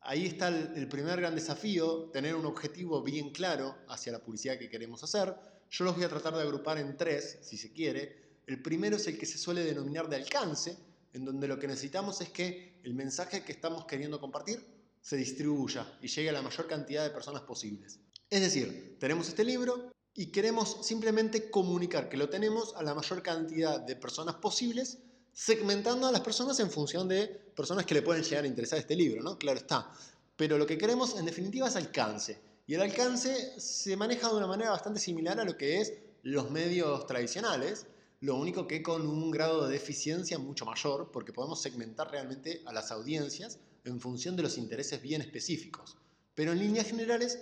Ahí 0.00 0.26
está 0.26 0.48
el, 0.48 0.88
primer 0.88 1.20
gran 1.20 1.34
desafío, 1.36 2.10
tener 2.12 2.34
un 2.34 2.46
objetivo 2.46 3.02
bien 3.02 3.30
claro 3.30 3.76
hacia 3.88 4.10
la 4.10 4.18
publicidad 4.18 4.58
que 4.58 4.68
queremos 4.68 5.04
hacer. 5.04 5.32
Yo 5.70 5.84
los 5.84 5.94
voy 5.94 6.04
a 6.04 6.08
tratar 6.08 6.34
de 6.34 6.42
agrupar 6.42 6.78
en 6.78 6.96
tres, 6.96 7.38
si 7.42 7.56
se 7.56 7.72
quiere. 7.72 8.40
El 8.46 8.62
primero 8.62 8.96
es 8.96 9.06
el 9.06 9.16
que 9.16 9.26
se 9.26 9.38
suele 9.38 9.62
denominar 9.62 10.08
de 10.08 10.16
alcance, 10.16 10.76
en 11.12 11.24
donde 11.24 11.46
lo 11.46 11.58
que 11.58 11.68
necesitamos 11.68 12.20
es 12.20 12.30
que 12.30 12.80
el 12.82 12.94
mensaje 12.94 13.44
que 13.44 13.52
estamos 13.52 13.84
queriendo 13.84 14.18
compartir 14.18 14.77
se 15.00 15.16
distribuya 15.16 15.86
y 16.02 16.08
llegue 16.08 16.30
a 16.30 16.32
la 16.32 16.42
mayor 16.42 16.66
cantidad 16.66 17.04
de 17.04 17.10
personas 17.10 17.42
posibles. 17.42 17.98
Es 18.30 18.40
decir, 18.40 18.96
tenemos 18.98 19.28
este 19.28 19.44
libro 19.44 19.90
y 20.14 20.26
queremos 20.26 20.78
simplemente 20.82 21.50
comunicar 21.50 22.08
que 22.08 22.16
lo 22.16 22.28
tenemos 22.28 22.74
a 22.76 22.82
la 22.82 22.94
mayor 22.94 23.22
cantidad 23.22 23.80
de 23.80 23.96
personas 23.96 24.34
posibles, 24.34 24.98
segmentando 25.32 26.08
a 26.08 26.12
las 26.12 26.20
personas 26.22 26.58
en 26.60 26.70
función 26.70 27.08
de 27.08 27.26
personas 27.54 27.86
que 27.86 27.94
le 27.94 28.02
pueden 28.02 28.22
llegar 28.22 28.44
a 28.44 28.48
interesar 28.48 28.78
este 28.78 28.96
libro, 28.96 29.22
¿no? 29.22 29.38
Claro 29.38 29.58
está. 29.58 29.92
Pero 30.36 30.58
lo 30.58 30.66
que 30.66 30.76
queremos 30.76 31.16
en 31.16 31.24
definitiva 31.24 31.68
es 31.68 31.76
alcance. 31.76 32.40
Y 32.66 32.74
el 32.74 32.82
alcance 32.82 33.58
se 33.58 33.96
maneja 33.96 34.28
de 34.28 34.36
una 34.36 34.46
manera 34.46 34.70
bastante 34.70 35.00
similar 35.00 35.40
a 35.40 35.44
lo 35.44 35.56
que 35.56 35.80
es 35.80 35.94
los 36.22 36.50
medios 36.50 37.06
tradicionales, 37.06 37.86
lo 38.20 38.36
único 38.36 38.66
que 38.66 38.82
con 38.82 39.06
un 39.06 39.30
grado 39.30 39.68
de 39.68 39.76
eficiencia 39.76 40.38
mucho 40.38 40.66
mayor, 40.66 41.10
porque 41.12 41.32
podemos 41.32 41.62
segmentar 41.62 42.10
realmente 42.10 42.62
a 42.66 42.72
las 42.72 42.90
audiencias 42.90 43.58
en 43.84 44.00
función 44.00 44.36
de 44.36 44.42
los 44.42 44.58
intereses 44.58 45.00
bien 45.02 45.20
específicos. 45.20 45.96
Pero 46.34 46.52
en 46.52 46.58
líneas 46.58 46.86
generales 46.86 47.38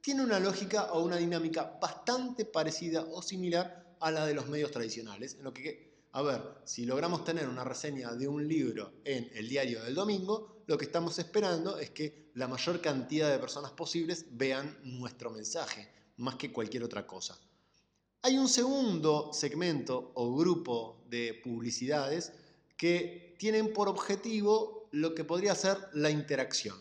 tiene 0.00 0.22
una 0.22 0.40
lógica 0.40 0.92
o 0.92 1.04
una 1.04 1.16
dinámica 1.16 1.78
bastante 1.80 2.44
parecida 2.44 3.02
o 3.02 3.22
similar 3.22 3.96
a 4.00 4.10
la 4.10 4.26
de 4.26 4.34
los 4.34 4.48
medios 4.48 4.70
tradicionales, 4.70 5.34
en 5.34 5.44
lo 5.44 5.52
que, 5.52 6.06
a 6.12 6.22
ver, 6.22 6.42
si 6.64 6.86
logramos 6.86 7.24
tener 7.24 7.48
una 7.48 7.64
reseña 7.64 8.14
de 8.14 8.26
un 8.26 8.48
libro 8.48 8.94
en 9.04 9.30
el 9.34 9.48
diario 9.48 9.82
del 9.84 9.94
domingo, 9.94 10.62
lo 10.66 10.78
que 10.78 10.86
estamos 10.86 11.18
esperando 11.18 11.78
es 11.78 11.90
que 11.90 12.30
la 12.34 12.48
mayor 12.48 12.80
cantidad 12.80 13.30
de 13.30 13.38
personas 13.38 13.72
posibles 13.72 14.24
vean 14.30 14.78
nuestro 14.84 15.30
mensaje, 15.30 15.88
más 16.16 16.36
que 16.36 16.52
cualquier 16.52 16.84
otra 16.84 17.06
cosa. 17.06 17.38
Hay 18.22 18.36
un 18.38 18.48
segundo 18.48 19.32
segmento 19.32 20.12
o 20.14 20.34
grupo 20.34 21.04
de 21.08 21.40
publicidades 21.42 22.32
que 22.76 23.34
tienen 23.38 23.72
por 23.72 23.88
objetivo 23.88 24.79
lo 24.92 25.14
que 25.14 25.24
podría 25.24 25.54
ser 25.54 25.78
la 25.92 26.10
interacción. 26.10 26.76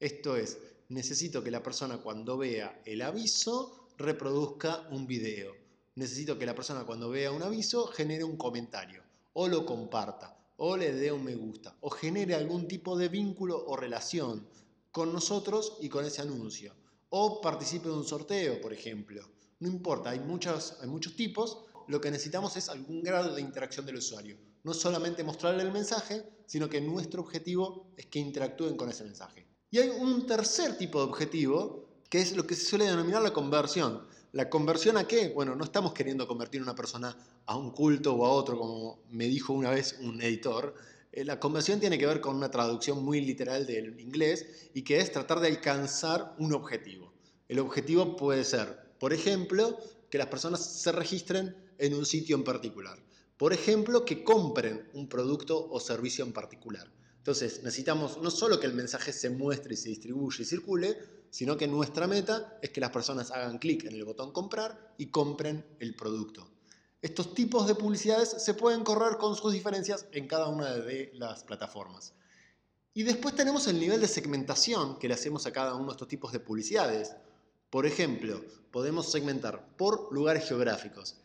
Esto 0.00 0.36
es, 0.36 0.58
necesito 0.88 1.42
que 1.42 1.50
la 1.50 1.62
persona 1.62 1.98
cuando 1.98 2.36
vea 2.36 2.82
el 2.84 3.02
aviso 3.02 3.88
reproduzca 3.96 4.88
un 4.90 5.06
video. 5.06 5.54
Necesito 5.94 6.38
que 6.38 6.46
la 6.46 6.54
persona 6.54 6.84
cuando 6.84 7.10
vea 7.10 7.30
un 7.30 7.42
aviso 7.42 7.86
genere 7.86 8.24
un 8.24 8.36
comentario 8.36 9.02
o 9.34 9.46
lo 9.46 9.64
comparta 9.64 10.36
o 10.56 10.76
le 10.76 10.92
dé 10.92 11.12
un 11.12 11.24
me 11.24 11.36
gusta 11.36 11.76
o 11.80 11.90
genere 11.90 12.34
algún 12.34 12.66
tipo 12.66 12.96
de 12.96 13.08
vínculo 13.08 13.64
o 13.66 13.76
relación 13.76 14.46
con 14.90 15.12
nosotros 15.12 15.78
y 15.80 15.88
con 15.88 16.04
ese 16.04 16.22
anuncio 16.22 16.74
o 17.10 17.40
participe 17.40 17.88
de 17.88 17.94
un 17.94 18.04
sorteo, 18.04 18.60
por 18.60 18.72
ejemplo. 18.72 19.22
No 19.60 19.68
importa, 19.68 20.10
hay, 20.10 20.18
muchos, 20.18 20.76
hay 20.80 20.88
muchos 20.88 21.14
tipos, 21.14 21.58
lo 21.86 22.00
que 22.00 22.10
necesitamos 22.10 22.56
es 22.56 22.68
algún 22.68 23.02
grado 23.04 23.36
de 23.36 23.40
interacción 23.40 23.86
del 23.86 23.96
usuario. 23.96 24.36
No 24.64 24.74
solamente 24.74 25.22
mostrarle 25.22 25.62
el 25.62 25.72
mensaje, 25.72 26.24
sino 26.46 26.68
que 26.68 26.80
nuestro 26.80 27.22
objetivo 27.22 27.92
es 27.96 28.06
que 28.06 28.18
interactúen 28.18 28.76
con 28.76 28.88
ese 28.88 29.04
mensaje. 29.04 29.46
Y 29.70 29.78
hay 29.78 29.90
un 29.90 30.26
tercer 30.26 30.76
tipo 30.76 30.98
de 30.98 31.04
objetivo, 31.04 32.02
que 32.10 32.20
es 32.20 32.36
lo 32.36 32.46
que 32.46 32.54
se 32.54 32.64
suele 32.64 32.86
denominar 32.86 33.22
la 33.22 33.32
conversión. 33.32 34.06
¿La 34.32 34.50
conversión 34.50 34.96
a 34.96 35.06
qué? 35.06 35.28
Bueno, 35.28 35.54
no 35.54 35.64
estamos 35.64 35.94
queriendo 35.94 36.26
convertir 36.26 36.60
una 36.60 36.74
persona 36.74 37.16
a 37.46 37.56
un 37.56 37.70
culto 37.70 38.14
o 38.14 38.26
a 38.26 38.30
otro, 38.30 38.58
como 38.58 39.04
me 39.10 39.26
dijo 39.26 39.52
una 39.52 39.70
vez 39.70 39.96
un 40.00 40.20
editor. 40.20 40.74
Eh, 41.12 41.24
la 41.24 41.38
conversión 41.38 41.78
tiene 41.78 41.98
que 41.98 42.06
ver 42.06 42.20
con 42.20 42.34
una 42.34 42.50
traducción 42.50 43.04
muy 43.04 43.20
literal 43.20 43.66
del 43.66 44.00
inglés 44.00 44.70
y 44.74 44.82
que 44.82 44.98
es 44.98 45.12
tratar 45.12 45.40
de 45.40 45.48
alcanzar 45.48 46.34
un 46.38 46.52
objetivo. 46.52 47.12
El 47.46 47.60
objetivo 47.60 48.16
puede 48.16 48.42
ser 48.42 48.84
por 49.04 49.12
ejemplo, 49.12 49.78
que 50.08 50.16
las 50.16 50.28
personas 50.28 50.64
se 50.64 50.90
registren 50.90 51.54
en 51.76 51.92
un 51.92 52.06
sitio 52.06 52.36
en 52.36 52.42
particular. 52.42 52.98
Por 53.36 53.52
ejemplo, 53.52 54.04
que 54.04 54.22
compren 54.22 54.88
un 54.94 55.08
producto 55.08 55.68
o 55.70 55.80
servicio 55.80 56.24
en 56.24 56.32
particular. 56.32 56.90
Entonces, 57.18 57.62
necesitamos 57.62 58.20
no 58.20 58.30
solo 58.30 58.60
que 58.60 58.66
el 58.66 58.74
mensaje 58.74 59.12
se 59.12 59.30
muestre 59.30 59.74
y 59.74 59.76
se 59.76 59.88
distribuya 59.88 60.42
y 60.42 60.44
circule, 60.44 60.98
sino 61.30 61.56
que 61.56 61.66
nuestra 61.66 62.06
meta 62.06 62.58
es 62.62 62.70
que 62.70 62.80
las 62.80 62.90
personas 62.90 63.30
hagan 63.32 63.58
clic 63.58 63.84
en 63.84 63.94
el 63.94 64.04
botón 64.04 64.30
comprar 64.30 64.94
y 64.98 65.06
compren 65.06 65.64
el 65.80 65.96
producto. 65.96 66.48
Estos 67.02 67.34
tipos 67.34 67.66
de 67.66 67.74
publicidades 67.74 68.30
se 68.30 68.54
pueden 68.54 68.84
correr 68.84 69.18
con 69.18 69.34
sus 69.34 69.52
diferencias 69.52 70.06
en 70.12 70.28
cada 70.28 70.48
una 70.48 70.74
de 70.76 71.10
las 71.14 71.42
plataformas. 71.42 72.14
Y 72.94 73.02
después 73.02 73.34
tenemos 73.34 73.66
el 73.66 73.80
nivel 73.80 74.00
de 74.00 74.06
segmentación 74.06 74.98
que 74.98 75.08
le 75.08 75.14
hacemos 75.14 75.44
a 75.46 75.52
cada 75.52 75.74
uno 75.74 75.86
de 75.86 75.92
estos 75.92 76.08
tipos 76.08 76.32
de 76.32 76.38
publicidades. 76.38 77.16
Por 77.68 77.84
ejemplo, 77.84 78.44
podemos 78.70 79.10
segmentar 79.10 79.76
por 79.76 80.12
lugares 80.12 80.48
geográficos. 80.48 81.16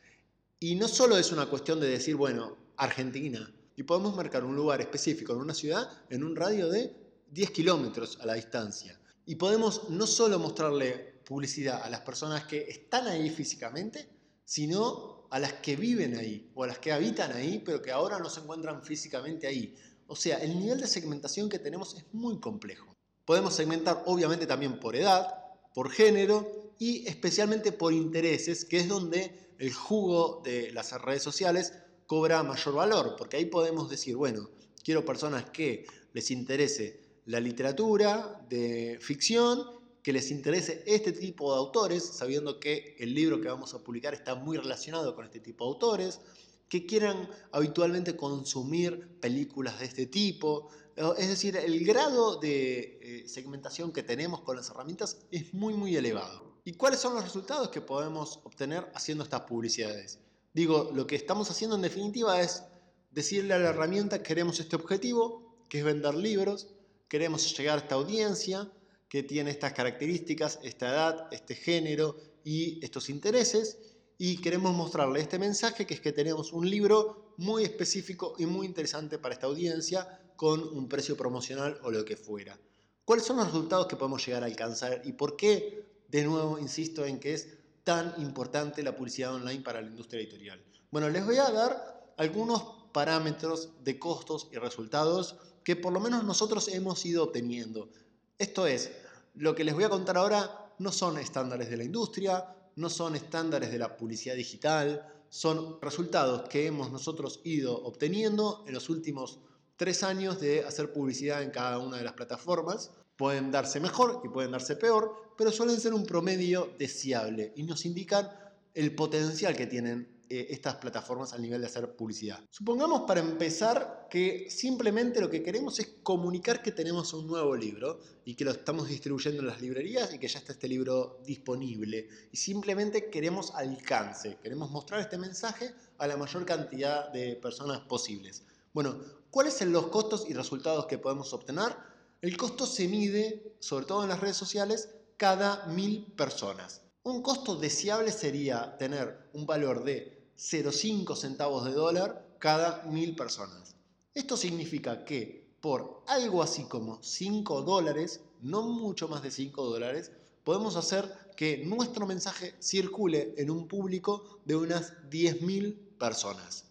Y 0.62 0.76
no 0.76 0.90
solo 0.90 1.18
es 1.18 1.32
una 1.32 1.46
cuestión 1.46 1.80
de 1.80 1.88
decir, 1.88 2.18
bueno, 2.18 2.58
Argentina, 2.76 3.50
y 3.78 3.84
podemos 3.84 4.14
marcar 4.14 4.44
un 4.44 4.58
lugar 4.58 4.82
específico 4.82 5.32
en 5.32 5.40
una 5.40 5.54
ciudad 5.54 5.90
en 6.10 6.22
un 6.22 6.36
radio 6.36 6.68
de 6.68 6.94
10 7.32 7.52
kilómetros 7.52 8.20
a 8.20 8.26
la 8.26 8.34
distancia. 8.34 9.00
Y 9.26 9.36
podemos 9.36 9.90
no 9.90 10.06
solo 10.06 10.38
mostrarle 10.38 11.22
publicidad 11.26 11.82
a 11.82 11.90
las 11.90 12.02
personas 12.02 12.44
que 12.44 12.70
están 12.70 13.08
ahí 13.08 13.30
físicamente, 13.30 14.10
sino 14.44 15.28
a 15.30 15.40
las 15.40 15.54
que 15.54 15.78
viven 15.78 16.18
ahí 16.18 16.52
o 16.56 16.66
a 16.66 16.68
las 16.68 16.80
que 16.80 16.92
habitan 16.92 17.32
ahí, 17.32 17.62
pero 17.64 17.82
que 17.82 17.92
ahora 17.92 18.20
no 18.20 18.30
se 18.30 18.42
encuentran 18.42 18.84
físicamente 18.84 19.48
ahí. 19.48 19.78
O 20.08 20.16
sea, 20.16 20.40
el 20.40 20.60
nivel 20.60 20.82
de 20.82 20.88
segmentación 20.88 21.48
que 21.48 21.60
tenemos 21.60 21.96
es 21.96 22.04
muy 22.12 22.38
complejo. 22.42 22.98
Podemos 23.24 23.54
segmentar 23.54 24.04
obviamente 24.08 24.46
también 24.46 24.78
por 24.78 24.98
edad, 24.98 25.36
por 25.74 25.90
género 25.90 26.69
y 26.80 27.06
especialmente 27.08 27.74
por 27.74 27.94
intereses, 27.94 28.64
que 28.64 28.78
es 28.78 28.88
donde 28.88 29.50
el 29.60 29.74
jugo 29.74 30.42
de 30.44 30.72
las 30.72 31.00
redes 31.02 31.22
sociales 31.22 31.74
cobra 32.08 32.42
mayor 32.42 32.74
valor, 32.74 33.16
porque 33.18 33.38
ahí 33.38 33.46
podemos 33.46 33.90
decir, 33.90 34.16
bueno, 34.16 34.50
quiero 34.84 35.04
personas 35.06 35.50
que 35.50 35.86
les 36.14 36.32
interese 36.32 37.02
la 37.26 37.42
literatura 37.42 38.42
de 38.50 38.98
ficción, 39.02 39.62
que 40.02 40.14
les 40.14 40.32
interese 40.32 40.82
este 40.88 41.12
tipo 41.12 41.52
de 41.52 41.60
autores, 41.60 42.04
sabiendo 42.04 42.60
que 42.60 42.96
el 42.98 43.14
libro 43.14 43.42
que 43.42 43.50
vamos 43.50 43.74
a 43.74 43.84
publicar 43.84 44.14
está 44.14 44.34
muy 44.36 44.58
relacionado 44.58 45.14
con 45.16 45.26
este 45.26 45.42
tipo 45.42 45.66
de 45.66 45.70
autores, 45.72 46.22
que 46.70 46.86
quieran 46.86 47.30
habitualmente 47.52 48.16
consumir 48.16 49.20
películas 49.20 49.80
de 49.80 49.86
este 49.86 50.06
tipo. 50.06 50.70
Es 51.18 51.28
decir, 51.28 51.58
el 51.58 51.84
grado 51.84 52.38
de 52.40 53.00
eh, 53.02 53.28
segmentación 53.28 53.92
que 53.92 54.04
tenemos 54.04 54.42
con 54.42 54.56
las 54.56 54.70
herramientas 54.70 55.26
es 55.32 55.54
muy, 55.54 55.74
muy 55.74 55.96
elevado. 55.96 56.49
¿Y 56.64 56.74
cuáles 56.74 57.00
son 57.00 57.16
los 57.16 57.24
resultados 57.24 57.70
que 57.70 57.82
podemos 57.82 58.40
obtener 58.44 58.92
haciendo 58.94 59.24
estas 59.24 59.42
publicidades? 59.42 60.20
Digo, 60.54 60.92
lo 60.94 61.08
que 61.08 61.16
estamos 61.16 61.50
haciendo 61.52 61.76
en 61.76 61.82
definitiva 61.82 62.42
es 62.42 62.64
decirle 63.12 63.54
a 63.54 63.60
la 63.60 63.70
herramienta 63.70 64.24
queremos 64.24 64.60
este 64.60 64.76
objetivo, 64.76 65.66
que 65.70 65.80
es 65.80 65.86
vender 65.86 66.16
libros, 66.16 66.68
queremos 67.08 67.58
llegar 67.58 67.78
a 67.78 67.82
esta 67.82 67.96
audiencia 67.96 68.72
que 69.08 69.24
tiene 69.24 69.52
estas 69.52 69.74
características, 69.74 70.60
esta 70.64 70.90
edad, 70.90 71.28
este 71.32 71.56
género 71.56 72.16
y 72.44 72.84
estos 72.84 73.10
intereses 73.10 73.80
y 74.18 74.38
queremos 74.38 74.76
mostrarle 74.76 75.22
este 75.22 75.40
mensaje 75.40 75.88
que 75.88 75.94
es 75.94 76.02
que 76.02 76.12
tenemos 76.12 76.52
un 76.52 76.70
libro 76.70 77.34
muy 77.38 77.64
específico 77.64 78.36
y 78.38 78.46
muy 78.46 78.68
interesante 78.68 79.18
para 79.18 79.34
esta 79.34 79.48
audiencia 79.48 80.20
con 80.36 80.62
un 80.62 80.88
precio 80.90 81.16
promocional 81.16 81.80
o 81.84 81.92
lo 81.92 82.04
que 82.06 82.18
fuera. 82.18 82.60
¿Cuáles 83.06 83.26
son 83.26 83.38
los 83.38 83.48
resultados 83.48 83.88
que 83.88 83.96
podemos 83.96 84.26
llegar 84.26 84.44
a 84.44 84.48
alcanzar 84.48 85.02
y 85.06 85.14
por 85.14 85.36
qué, 85.36 85.86
de 86.10 86.24
nuevo, 86.24 86.60
insisto 86.60 87.06
en 87.06 87.20
que 87.20 87.34
es 87.34 87.48
tan 87.84 88.14
importante 88.22 88.84
la 88.84 88.96
publicidad 88.96 89.34
online 89.34 89.64
para 89.64 89.82
la 89.82 89.88
industria 89.88 90.22
editorial? 90.22 90.64
Bueno, 90.92 91.10
les 91.10 91.26
voy 91.26 91.38
a 91.38 91.50
dar 91.52 92.14
algunos 92.18 92.64
parámetros 92.92 93.70
de 93.84 94.00
costos 94.00 94.48
y 94.52 94.58
resultados 94.58 95.38
que 95.64 95.76
por 95.76 95.94
lo 95.94 96.00
menos 96.00 96.24
nosotros 96.24 96.68
hemos 96.70 97.06
ido 97.06 97.24
obteniendo. 97.24 97.90
Esto 98.38 98.66
es, 98.66 98.92
lo 99.36 99.54
que 99.56 99.64
les 99.64 99.76
voy 99.76 99.84
a 99.84 99.90
contar 99.90 100.18
ahora 100.18 100.74
no 100.80 100.92
son 100.92 101.18
estándares 101.18 101.70
de 101.70 101.78
la 101.78 101.84
industria, 101.84 102.56
no 102.76 102.90
son 102.90 103.16
estándares 103.16 103.72
de 103.72 103.80
la 103.80 103.96
publicidad 103.98 104.36
digital, 104.36 105.06
son 105.30 105.80
resultados 105.82 106.50
que 106.50 106.66
hemos 106.66 106.92
nosotros 106.92 107.42
ido 107.44 107.76
obteniendo 107.84 108.64
en 108.68 108.74
los 108.74 108.90
últimos 108.90 109.40
tres 109.76 110.04
años 110.04 110.40
de 110.40 110.64
hacer 110.66 110.92
publicidad 110.92 111.44
en 111.44 111.52
cada 111.52 111.78
una 111.78 111.98
de 111.98 112.04
las 112.04 112.14
plataformas. 112.14 112.92
Pueden 113.20 113.52
darse 113.52 113.82
mejor 113.82 114.22
y 114.24 114.30
pueden 114.30 114.52
darse 114.52 114.78
peor, 114.78 115.34
pero 115.38 115.52
suelen 115.52 115.78
ser 115.82 115.94
un 115.94 116.06
promedio 116.06 116.74
deseable 116.80 117.52
y 117.58 117.64
nos 117.64 117.86
indican 117.86 118.30
el 118.74 118.96
potencial 118.96 119.58
que 119.58 119.68
tienen 119.68 120.24
eh, 120.30 120.48
estas 120.52 120.76
plataformas 120.76 121.34
al 121.34 121.42
nivel 121.42 121.60
de 121.60 121.68
hacer 121.68 121.98
publicidad. 121.98 122.40
Supongamos 122.50 123.02
para 123.02 123.20
empezar 123.20 124.08
que 124.10 124.50
simplemente 124.50 125.20
lo 125.20 125.30
que 125.30 125.44
queremos 125.44 125.80
es 125.80 125.96
comunicar 126.02 126.62
que 126.62 126.72
tenemos 126.72 127.14
un 127.14 127.28
nuevo 127.28 127.58
libro 127.58 128.00
y 128.24 128.36
que 128.36 128.46
lo 128.46 128.52
estamos 128.52 128.88
distribuyendo 128.88 129.42
en 129.42 129.48
las 129.48 129.60
librerías 129.60 130.14
y 130.14 130.18
que 130.18 130.30
ya 130.30 130.40
está 130.40 130.54
este 130.54 130.70
libro 130.70 131.20
disponible. 131.26 132.08
Y 132.32 132.38
simplemente 132.38 133.10
queremos 133.10 133.54
alcance, 133.54 134.38
queremos 134.42 134.72
mostrar 134.72 135.02
este 135.02 135.18
mensaje 135.18 135.74
a 135.98 136.08
la 136.08 136.16
mayor 136.16 136.46
cantidad 136.46 137.12
de 137.12 137.36
personas 137.36 137.82
posibles. 137.82 138.44
Bueno, 138.72 138.98
¿cuáles 139.30 139.56
son 139.56 139.74
los 139.74 139.88
costos 139.88 140.30
y 140.30 140.34
resultados 140.34 140.86
que 140.86 140.98
podemos 140.98 141.34
obtener? 141.34 141.89
El 142.22 142.36
costo 142.36 142.66
se 142.66 142.88
mide, 142.90 143.56
sobre 143.60 143.86
todo 143.86 144.04
en 144.04 144.10
las 144.10 144.20
redes 144.20 144.36
sociales, 144.36 144.90
cada 145.16 145.66
mil 145.68 146.04
personas. 146.18 146.82
Un 147.04 147.22
costo 147.22 147.56
deseable 147.56 148.12
sería 148.12 148.78
tener 148.78 149.30
un 149.34 149.46
valor 149.46 149.86
de 149.86 150.28
0,5 150.38 151.16
centavos 151.16 151.64
de 151.64 151.72
dólar 151.72 152.36
cada 152.38 152.84
mil 152.84 153.16
personas. 153.16 153.76
Esto 154.14 154.36
significa 154.36 155.06
que 155.06 155.56
por 155.62 156.04
algo 156.08 156.44
así 156.44 156.66
como 156.66 157.02
5 157.02 157.62
dólares, 157.62 158.20
no 158.42 158.64
mucho 158.64 159.08
más 159.08 159.24
de 159.24 159.32
5 159.32 159.64
dólares, 159.66 160.12
podemos 160.44 160.76
hacer 160.76 161.14
que 161.38 161.64
nuestro 161.66 162.06
mensaje 162.06 162.54
circule 162.60 163.34
en 163.38 163.50
un 163.50 163.66
público 163.66 164.42
de 164.44 164.58
unas 164.58 164.92
10.000 165.10 165.98
personas. 165.98 166.66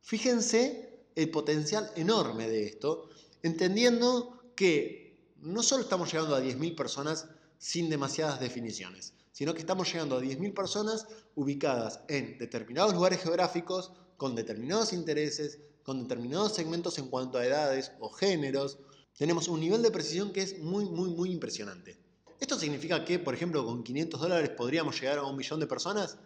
Fíjense 0.00 1.00
el 1.14 1.30
potencial 1.30 1.90
enorme 1.96 2.48
de 2.48 2.64
esto, 2.64 3.10
entendiendo 3.42 4.35
que 4.56 5.34
no 5.40 5.62
solo 5.62 5.82
estamos 5.82 6.12
llegando 6.12 6.34
a 6.34 6.42
10.000 6.42 6.74
personas 6.74 7.28
sin 7.58 7.88
demasiadas 7.88 8.40
definiciones, 8.40 9.14
sino 9.32 9.54
que 9.54 9.60
estamos 9.60 9.92
llegando 9.92 10.16
a 10.16 10.22
10.000 10.22 10.54
personas 10.54 11.06
ubicadas 11.34 12.00
en 12.08 12.38
determinados 12.38 12.94
lugares 12.94 13.22
geográficos, 13.22 13.92
con 14.16 14.34
determinados 14.34 14.92
intereses, 14.92 15.60
con 15.82 16.02
determinados 16.02 16.54
segmentos 16.54 16.98
en 16.98 17.08
cuanto 17.08 17.38
a 17.38 17.46
edades 17.46 17.92
o 18.00 18.08
géneros. 18.08 18.78
Tenemos 19.16 19.46
un 19.48 19.60
nivel 19.60 19.82
de 19.82 19.90
precisión 19.90 20.32
que 20.32 20.42
es 20.42 20.58
muy, 20.58 20.86
muy, 20.86 21.10
muy 21.10 21.30
impresionante. 21.30 21.98
¿Esto 22.40 22.58
significa 22.58 23.04
que, 23.04 23.18
por 23.18 23.34
ejemplo, 23.34 23.64
con 23.64 23.82
500 23.82 24.20
dólares 24.20 24.50
podríamos 24.50 25.00
llegar 25.00 25.18
a 25.18 25.24
un 25.24 25.36
millón 25.36 25.60
de 25.60 25.66
personas? 25.66 26.18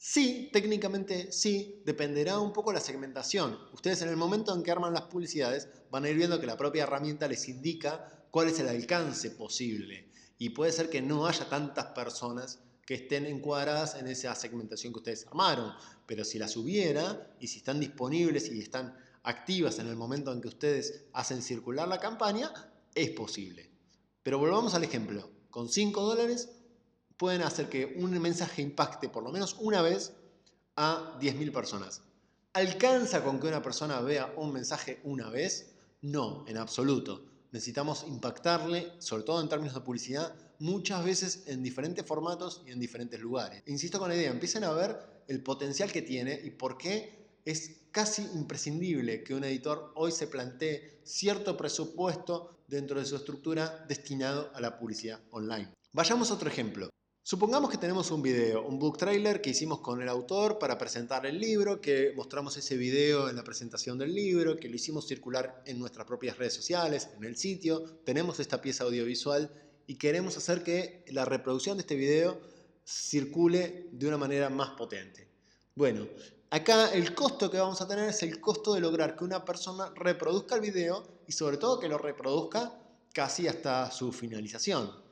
Sí, 0.00 0.48
técnicamente 0.52 1.32
sí, 1.32 1.82
dependerá 1.84 2.38
un 2.38 2.52
poco 2.52 2.72
la 2.72 2.80
segmentación. 2.80 3.58
Ustedes 3.72 4.00
en 4.02 4.08
el 4.08 4.16
momento 4.16 4.54
en 4.54 4.62
que 4.62 4.70
arman 4.70 4.94
las 4.94 5.02
publicidades 5.02 5.68
van 5.90 6.04
a 6.04 6.08
ir 6.08 6.16
viendo 6.16 6.38
que 6.38 6.46
la 6.46 6.56
propia 6.56 6.84
herramienta 6.84 7.26
les 7.26 7.48
indica 7.48 8.26
cuál 8.30 8.46
es 8.46 8.60
el 8.60 8.68
alcance 8.68 9.32
posible 9.32 10.12
y 10.38 10.50
puede 10.50 10.70
ser 10.70 10.88
que 10.88 11.02
no 11.02 11.26
haya 11.26 11.48
tantas 11.48 11.86
personas 11.86 12.60
que 12.86 12.94
estén 12.94 13.26
encuadradas 13.26 13.96
en 13.96 14.06
esa 14.06 14.34
segmentación 14.36 14.92
que 14.92 15.00
ustedes 15.00 15.26
armaron, 15.26 15.72
pero 16.06 16.24
si 16.24 16.38
las 16.38 16.56
hubiera 16.56 17.34
y 17.40 17.48
si 17.48 17.58
están 17.58 17.80
disponibles 17.80 18.48
y 18.52 18.60
están 18.60 18.96
activas 19.24 19.80
en 19.80 19.88
el 19.88 19.96
momento 19.96 20.32
en 20.32 20.40
que 20.40 20.48
ustedes 20.48 21.06
hacen 21.12 21.42
circular 21.42 21.88
la 21.88 21.98
campaña, 21.98 22.52
es 22.94 23.10
posible. 23.10 23.68
Pero 24.22 24.38
volvamos 24.38 24.74
al 24.74 24.84
ejemplo, 24.84 25.28
con 25.50 25.68
5 25.68 26.02
dólares 26.02 26.50
pueden 27.18 27.42
hacer 27.42 27.68
que 27.68 27.96
un 27.98 28.18
mensaje 28.20 28.62
impacte 28.62 29.08
por 29.08 29.22
lo 29.22 29.30
menos 29.30 29.56
una 29.60 29.82
vez 29.82 30.14
a 30.76 31.18
10.000 31.20 31.52
personas. 31.52 32.02
¿Alcanza 32.54 33.22
con 33.22 33.38
que 33.38 33.48
una 33.48 33.62
persona 33.62 34.00
vea 34.00 34.32
un 34.36 34.52
mensaje 34.52 35.00
una 35.04 35.28
vez? 35.28 35.74
No, 36.00 36.44
en 36.48 36.56
absoluto 36.56 37.28
necesitamos 37.52 38.04
impactarle, 38.06 38.92
sobre 38.98 39.22
todo 39.22 39.40
en 39.40 39.48
términos 39.48 39.74
de 39.74 39.80
publicidad, 39.80 40.34
muchas 40.58 41.04
veces 41.04 41.44
en 41.46 41.62
diferentes 41.62 42.04
formatos 42.04 42.62
y 42.66 42.72
en 42.72 42.80
diferentes 42.80 43.20
lugares. 43.20 43.62
Insisto 43.66 43.98
con 43.98 44.08
la 44.08 44.16
idea, 44.16 44.30
empiecen 44.30 44.64
a 44.64 44.72
ver 44.72 44.98
el 45.28 45.42
potencial 45.42 45.90
que 45.90 46.02
tiene 46.02 46.38
y 46.44 46.50
por 46.50 46.76
qué 46.76 47.26
es 47.44 47.82
casi 47.90 48.22
imprescindible 48.34 49.22
que 49.22 49.34
un 49.34 49.44
editor 49.44 49.92
hoy 49.94 50.12
se 50.12 50.26
plantee 50.26 51.00
cierto 51.04 51.56
presupuesto 51.56 52.58
dentro 52.66 52.98
de 52.98 53.06
su 53.06 53.16
estructura 53.16 53.84
destinado 53.88 54.50
a 54.54 54.60
la 54.60 54.78
publicidad 54.78 55.20
online. 55.30 55.72
Vayamos 55.92 56.30
a 56.30 56.34
otro 56.34 56.50
ejemplo. 56.50 56.90
Supongamos 57.30 57.68
que 57.68 57.76
tenemos 57.76 58.10
un 58.10 58.22
video, 58.22 58.62
un 58.62 58.78
book 58.78 58.96
trailer 58.96 59.42
que 59.42 59.50
hicimos 59.50 59.80
con 59.80 60.00
el 60.00 60.08
autor 60.08 60.58
para 60.58 60.78
presentar 60.78 61.26
el 61.26 61.38
libro, 61.38 61.78
que 61.78 62.14
mostramos 62.16 62.56
ese 62.56 62.78
video 62.78 63.28
en 63.28 63.36
la 63.36 63.44
presentación 63.44 63.98
del 63.98 64.14
libro, 64.14 64.56
que 64.56 64.66
lo 64.66 64.76
hicimos 64.76 65.06
circular 65.06 65.62
en 65.66 65.78
nuestras 65.78 66.06
propias 66.06 66.38
redes 66.38 66.54
sociales, 66.54 67.10
en 67.14 67.24
el 67.24 67.36
sitio, 67.36 67.84
tenemos 68.06 68.40
esta 68.40 68.62
pieza 68.62 68.84
audiovisual 68.84 69.52
y 69.86 69.96
queremos 69.96 70.38
hacer 70.38 70.62
que 70.62 71.04
la 71.08 71.26
reproducción 71.26 71.76
de 71.76 71.82
este 71.82 71.96
video 71.96 72.40
circule 72.82 73.90
de 73.92 74.08
una 74.08 74.16
manera 74.16 74.48
más 74.48 74.70
potente. 74.70 75.28
Bueno, 75.74 76.08
acá 76.48 76.90
el 76.94 77.14
costo 77.14 77.50
que 77.50 77.58
vamos 77.58 77.82
a 77.82 77.86
tener 77.86 78.08
es 78.08 78.22
el 78.22 78.40
costo 78.40 78.72
de 78.72 78.80
lograr 78.80 79.16
que 79.16 79.24
una 79.24 79.44
persona 79.44 79.92
reproduzca 79.94 80.54
el 80.54 80.62
video 80.62 81.06
y 81.26 81.32
sobre 81.32 81.58
todo 81.58 81.78
que 81.78 81.90
lo 81.90 81.98
reproduzca 81.98 82.72
casi 83.12 83.48
hasta 83.48 83.90
su 83.90 84.12
finalización. 84.12 85.07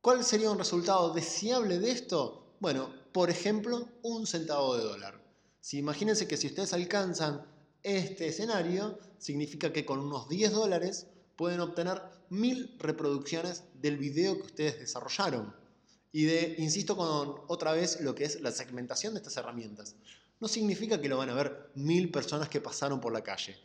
¿Cuál 0.00 0.24
sería 0.24 0.50
un 0.50 0.58
resultado 0.58 1.12
deseable 1.12 1.80
de 1.80 1.90
esto? 1.90 2.54
Bueno, 2.60 2.88
por 3.12 3.30
ejemplo, 3.30 3.88
un 4.02 4.26
centavo 4.28 4.76
de 4.76 4.84
dólar. 4.84 5.20
Si 5.60 5.78
imagínense 5.78 6.28
que 6.28 6.36
si 6.36 6.46
ustedes 6.46 6.72
alcanzan 6.72 7.44
este 7.82 8.28
escenario, 8.28 8.98
significa 9.18 9.72
que 9.72 9.84
con 9.84 9.98
unos 9.98 10.28
10 10.28 10.52
dólares 10.52 11.08
pueden 11.36 11.60
obtener 11.60 12.00
mil 12.30 12.76
reproducciones 12.78 13.64
del 13.74 13.98
video 13.98 14.36
que 14.36 14.46
ustedes 14.46 14.78
desarrollaron. 14.78 15.54
Y 16.12 16.24
de, 16.24 16.54
insisto 16.58 16.96
con 16.96 17.42
otra 17.48 17.72
vez 17.72 18.00
lo 18.00 18.14
que 18.14 18.24
es 18.24 18.40
la 18.40 18.52
segmentación 18.52 19.14
de 19.14 19.18
estas 19.18 19.36
herramientas. 19.36 19.96
No 20.38 20.46
significa 20.46 21.00
que 21.00 21.08
lo 21.08 21.18
van 21.18 21.30
a 21.30 21.34
ver 21.34 21.70
mil 21.74 22.10
personas 22.12 22.48
que 22.48 22.60
pasaron 22.60 23.00
por 23.00 23.12
la 23.12 23.22
calle. 23.22 23.56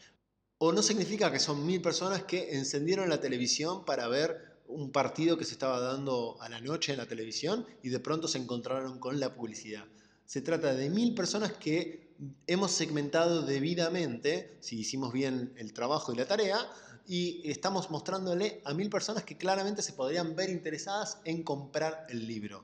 O 0.57 0.71
no 0.71 0.81
significa 0.81 1.31
que 1.31 1.39
son 1.39 1.63
mil 1.65 1.81
personas 1.81 2.23
que 2.23 2.55
encendieron 2.55 3.09
la 3.09 3.21
televisión 3.21 3.85
para 3.85 4.07
ver 4.07 4.52
un 4.67 4.91
partido 4.91 5.37
que 5.37 5.45
se 5.45 5.53
estaba 5.53 5.79
dando 5.79 6.37
a 6.41 6.49
la 6.49 6.61
noche 6.61 6.91
en 6.91 6.97
la 6.97 7.07
televisión 7.07 7.65
y 7.81 7.89
de 7.89 7.99
pronto 7.99 8.27
se 8.27 8.37
encontraron 8.37 8.99
con 8.99 9.19
la 9.19 9.33
publicidad. 9.33 9.85
Se 10.25 10.41
trata 10.41 10.73
de 10.73 10.89
mil 10.89 11.13
personas 11.13 11.53
que 11.53 12.13
hemos 12.47 12.71
segmentado 12.71 13.41
debidamente, 13.41 14.57
si 14.61 14.79
hicimos 14.79 15.11
bien 15.11 15.53
el 15.57 15.73
trabajo 15.73 16.13
y 16.13 16.17
la 16.17 16.25
tarea, 16.25 16.59
y 17.05 17.41
estamos 17.49 17.91
mostrándole 17.91 18.61
a 18.63 18.73
mil 18.73 18.89
personas 18.89 19.23
que 19.23 19.37
claramente 19.37 19.81
se 19.81 19.93
podrían 19.93 20.35
ver 20.35 20.49
interesadas 20.49 21.17
en 21.25 21.43
comprar 21.43 22.05
el 22.09 22.25
libro. 22.27 22.63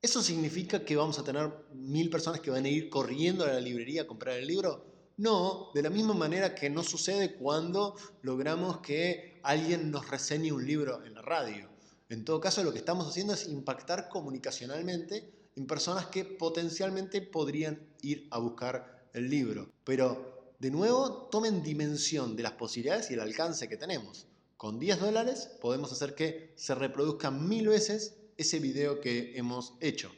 ¿Eso 0.00 0.22
significa 0.22 0.84
que 0.84 0.96
vamos 0.96 1.18
a 1.18 1.24
tener 1.24 1.50
mil 1.74 2.10
personas 2.10 2.40
que 2.40 2.50
van 2.50 2.64
a 2.64 2.68
ir 2.68 2.88
corriendo 2.88 3.44
a 3.44 3.48
la 3.48 3.60
librería 3.60 4.02
a 4.02 4.06
comprar 4.06 4.36
el 4.36 4.46
libro? 4.46 4.91
No, 5.16 5.70
de 5.74 5.82
la 5.82 5.90
misma 5.90 6.14
manera 6.14 6.54
que 6.54 6.70
no 6.70 6.82
sucede 6.82 7.34
cuando 7.34 7.96
logramos 8.22 8.78
que 8.78 9.40
alguien 9.42 9.90
nos 9.90 10.08
reseñe 10.08 10.52
un 10.52 10.66
libro 10.66 11.04
en 11.04 11.14
la 11.14 11.22
radio. 11.22 11.68
En 12.08 12.24
todo 12.24 12.40
caso, 12.40 12.62
lo 12.62 12.72
que 12.72 12.78
estamos 12.78 13.08
haciendo 13.08 13.34
es 13.34 13.46
impactar 13.46 14.08
comunicacionalmente 14.08 15.32
en 15.56 15.66
personas 15.66 16.06
que 16.06 16.24
potencialmente 16.24 17.20
podrían 17.22 17.80
ir 18.02 18.26
a 18.30 18.38
buscar 18.38 19.08
el 19.12 19.28
libro. 19.28 19.70
Pero, 19.84 20.54
de 20.58 20.70
nuevo, 20.70 21.28
tomen 21.30 21.62
dimensión 21.62 22.36
de 22.36 22.42
las 22.42 22.52
posibilidades 22.52 23.10
y 23.10 23.14
el 23.14 23.20
alcance 23.20 23.68
que 23.68 23.76
tenemos. 23.76 24.26
Con 24.56 24.78
10 24.78 25.00
dólares 25.00 25.50
podemos 25.60 25.92
hacer 25.92 26.14
que 26.14 26.52
se 26.56 26.74
reproduzca 26.74 27.30
mil 27.30 27.68
veces 27.68 28.14
ese 28.36 28.60
video 28.60 29.00
que 29.00 29.36
hemos 29.36 29.74
hecho. 29.80 30.10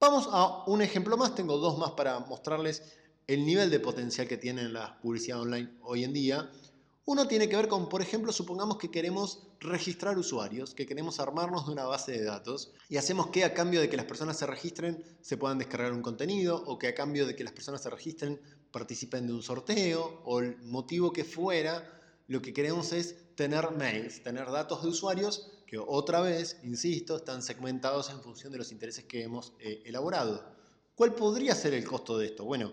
Vamos 0.00 0.28
a 0.30 0.64
un 0.66 0.82
ejemplo 0.82 1.16
más, 1.16 1.34
tengo 1.34 1.58
dos 1.58 1.78
más 1.78 1.92
para 1.92 2.18
mostrarles 2.20 2.82
el 3.26 3.44
nivel 3.44 3.70
de 3.70 3.80
potencial 3.80 4.28
que 4.28 4.36
tiene 4.36 4.68
la 4.68 5.00
publicidad 5.00 5.40
online 5.40 5.70
hoy 5.82 6.04
en 6.04 6.12
día. 6.12 6.50
Uno 7.04 7.28
tiene 7.28 7.48
que 7.48 7.56
ver 7.56 7.68
con, 7.68 7.88
por 7.88 8.02
ejemplo, 8.02 8.32
supongamos 8.32 8.78
que 8.78 8.90
queremos 8.90 9.46
registrar 9.60 10.18
usuarios, 10.18 10.74
que 10.74 10.86
queremos 10.86 11.20
armarnos 11.20 11.66
de 11.66 11.72
una 11.72 11.84
base 11.84 12.12
de 12.12 12.24
datos 12.24 12.72
y 12.88 12.96
hacemos 12.96 13.28
que 13.28 13.44
a 13.44 13.54
cambio 13.54 13.80
de 13.80 13.88
que 13.88 13.96
las 13.96 14.06
personas 14.06 14.38
se 14.38 14.46
registren 14.46 15.04
se 15.20 15.36
puedan 15.36 15.58
descargar 15.58 15.92
un 15.92 16.02
contenido 16.02 16.62
o 16.66 16.78
que 16.78 16.88
a 16.88 16.94
cambio 16.94 17.26
de 17.26 17.36
que 17.36 17.44
las 17.44 17.52
personas 17.52 17.82
se 17.82 17.90
registren 17.90 18.40
participen 18.72 19.26
de 19.26 19.32
un 19.32 19.42
sorteo 19.42 20.20
o 20.24 20.40
el 20.40 20.58
motivo 20.62 21.12
que 21.12 21.24
fuera, 21.24 21.98
lo 22.26 22.42
que 22.42 22.52
queremos 22.52 22.92
es 22.92 23.34
tener 23.36 23.70
mails, 23.70 24.22
tener 24.22 24.50
datos 24.50 24.82
de 24.82 24.88
usuarios 24.88 25.52
que 25.66 25.78
otra 25.78 26.20
vez, 26.20 26.58
insisto, 26.62 27.16
están 27.16 27.42
segmentados 27.42 28.10
en 28.10 28.20
función 28.20 28.52
de 28.52 28.58
los 28.58 28.70
intereses 28.72 29.04
que 29.04 29.22
hemos 29.22 29.52
eh, 29.58 29.82
elaborado. 29.84 30.44
¿Cuál 30.94 31.14
podría 31.14 31.54
ser 31.54 31.74
el 31.74 31.84
costo 31.84 32.18
de 32.18 32.26
esto? 32.26 32.44
Bueno, 32.44 32.72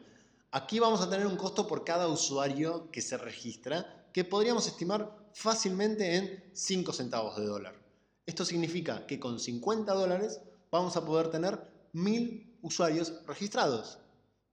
Aquí 0.56 0.78
vamos 0.78 1.02
a 1.02 1.10
tener 1.10 1.26
un 1.26 1.36
costo 1.36 1.66
por 1.66 1.84
cada 1.84 2.08
usuario 2.08 2.92
que 2.92 3.02
se 3.02 3.18
registra 3.18 4.06
que 4.14 4.24
podríamos 4.24 4.68
estimar 4.68 5.18
fácilmente 5.34 6.16
en 6.16 6.44
5 6.54 6.94
centavos 6.94 7.36
de 7.38 7.46
dólar. 7.48 7.74
Esto 8.28 8.46
significa 8.46 9.08
que 9.08 9.20
con 9.20 9.40
50 9.40 9.92
dólares 9.92 10.42
vamos 10.70 10.96
a 10.96 11.04
poder 11.04 11.30
tener 11.30 11.60
1000 11.94 12.60
usuarios 12.62 13.26
registrados. 13.26 13.98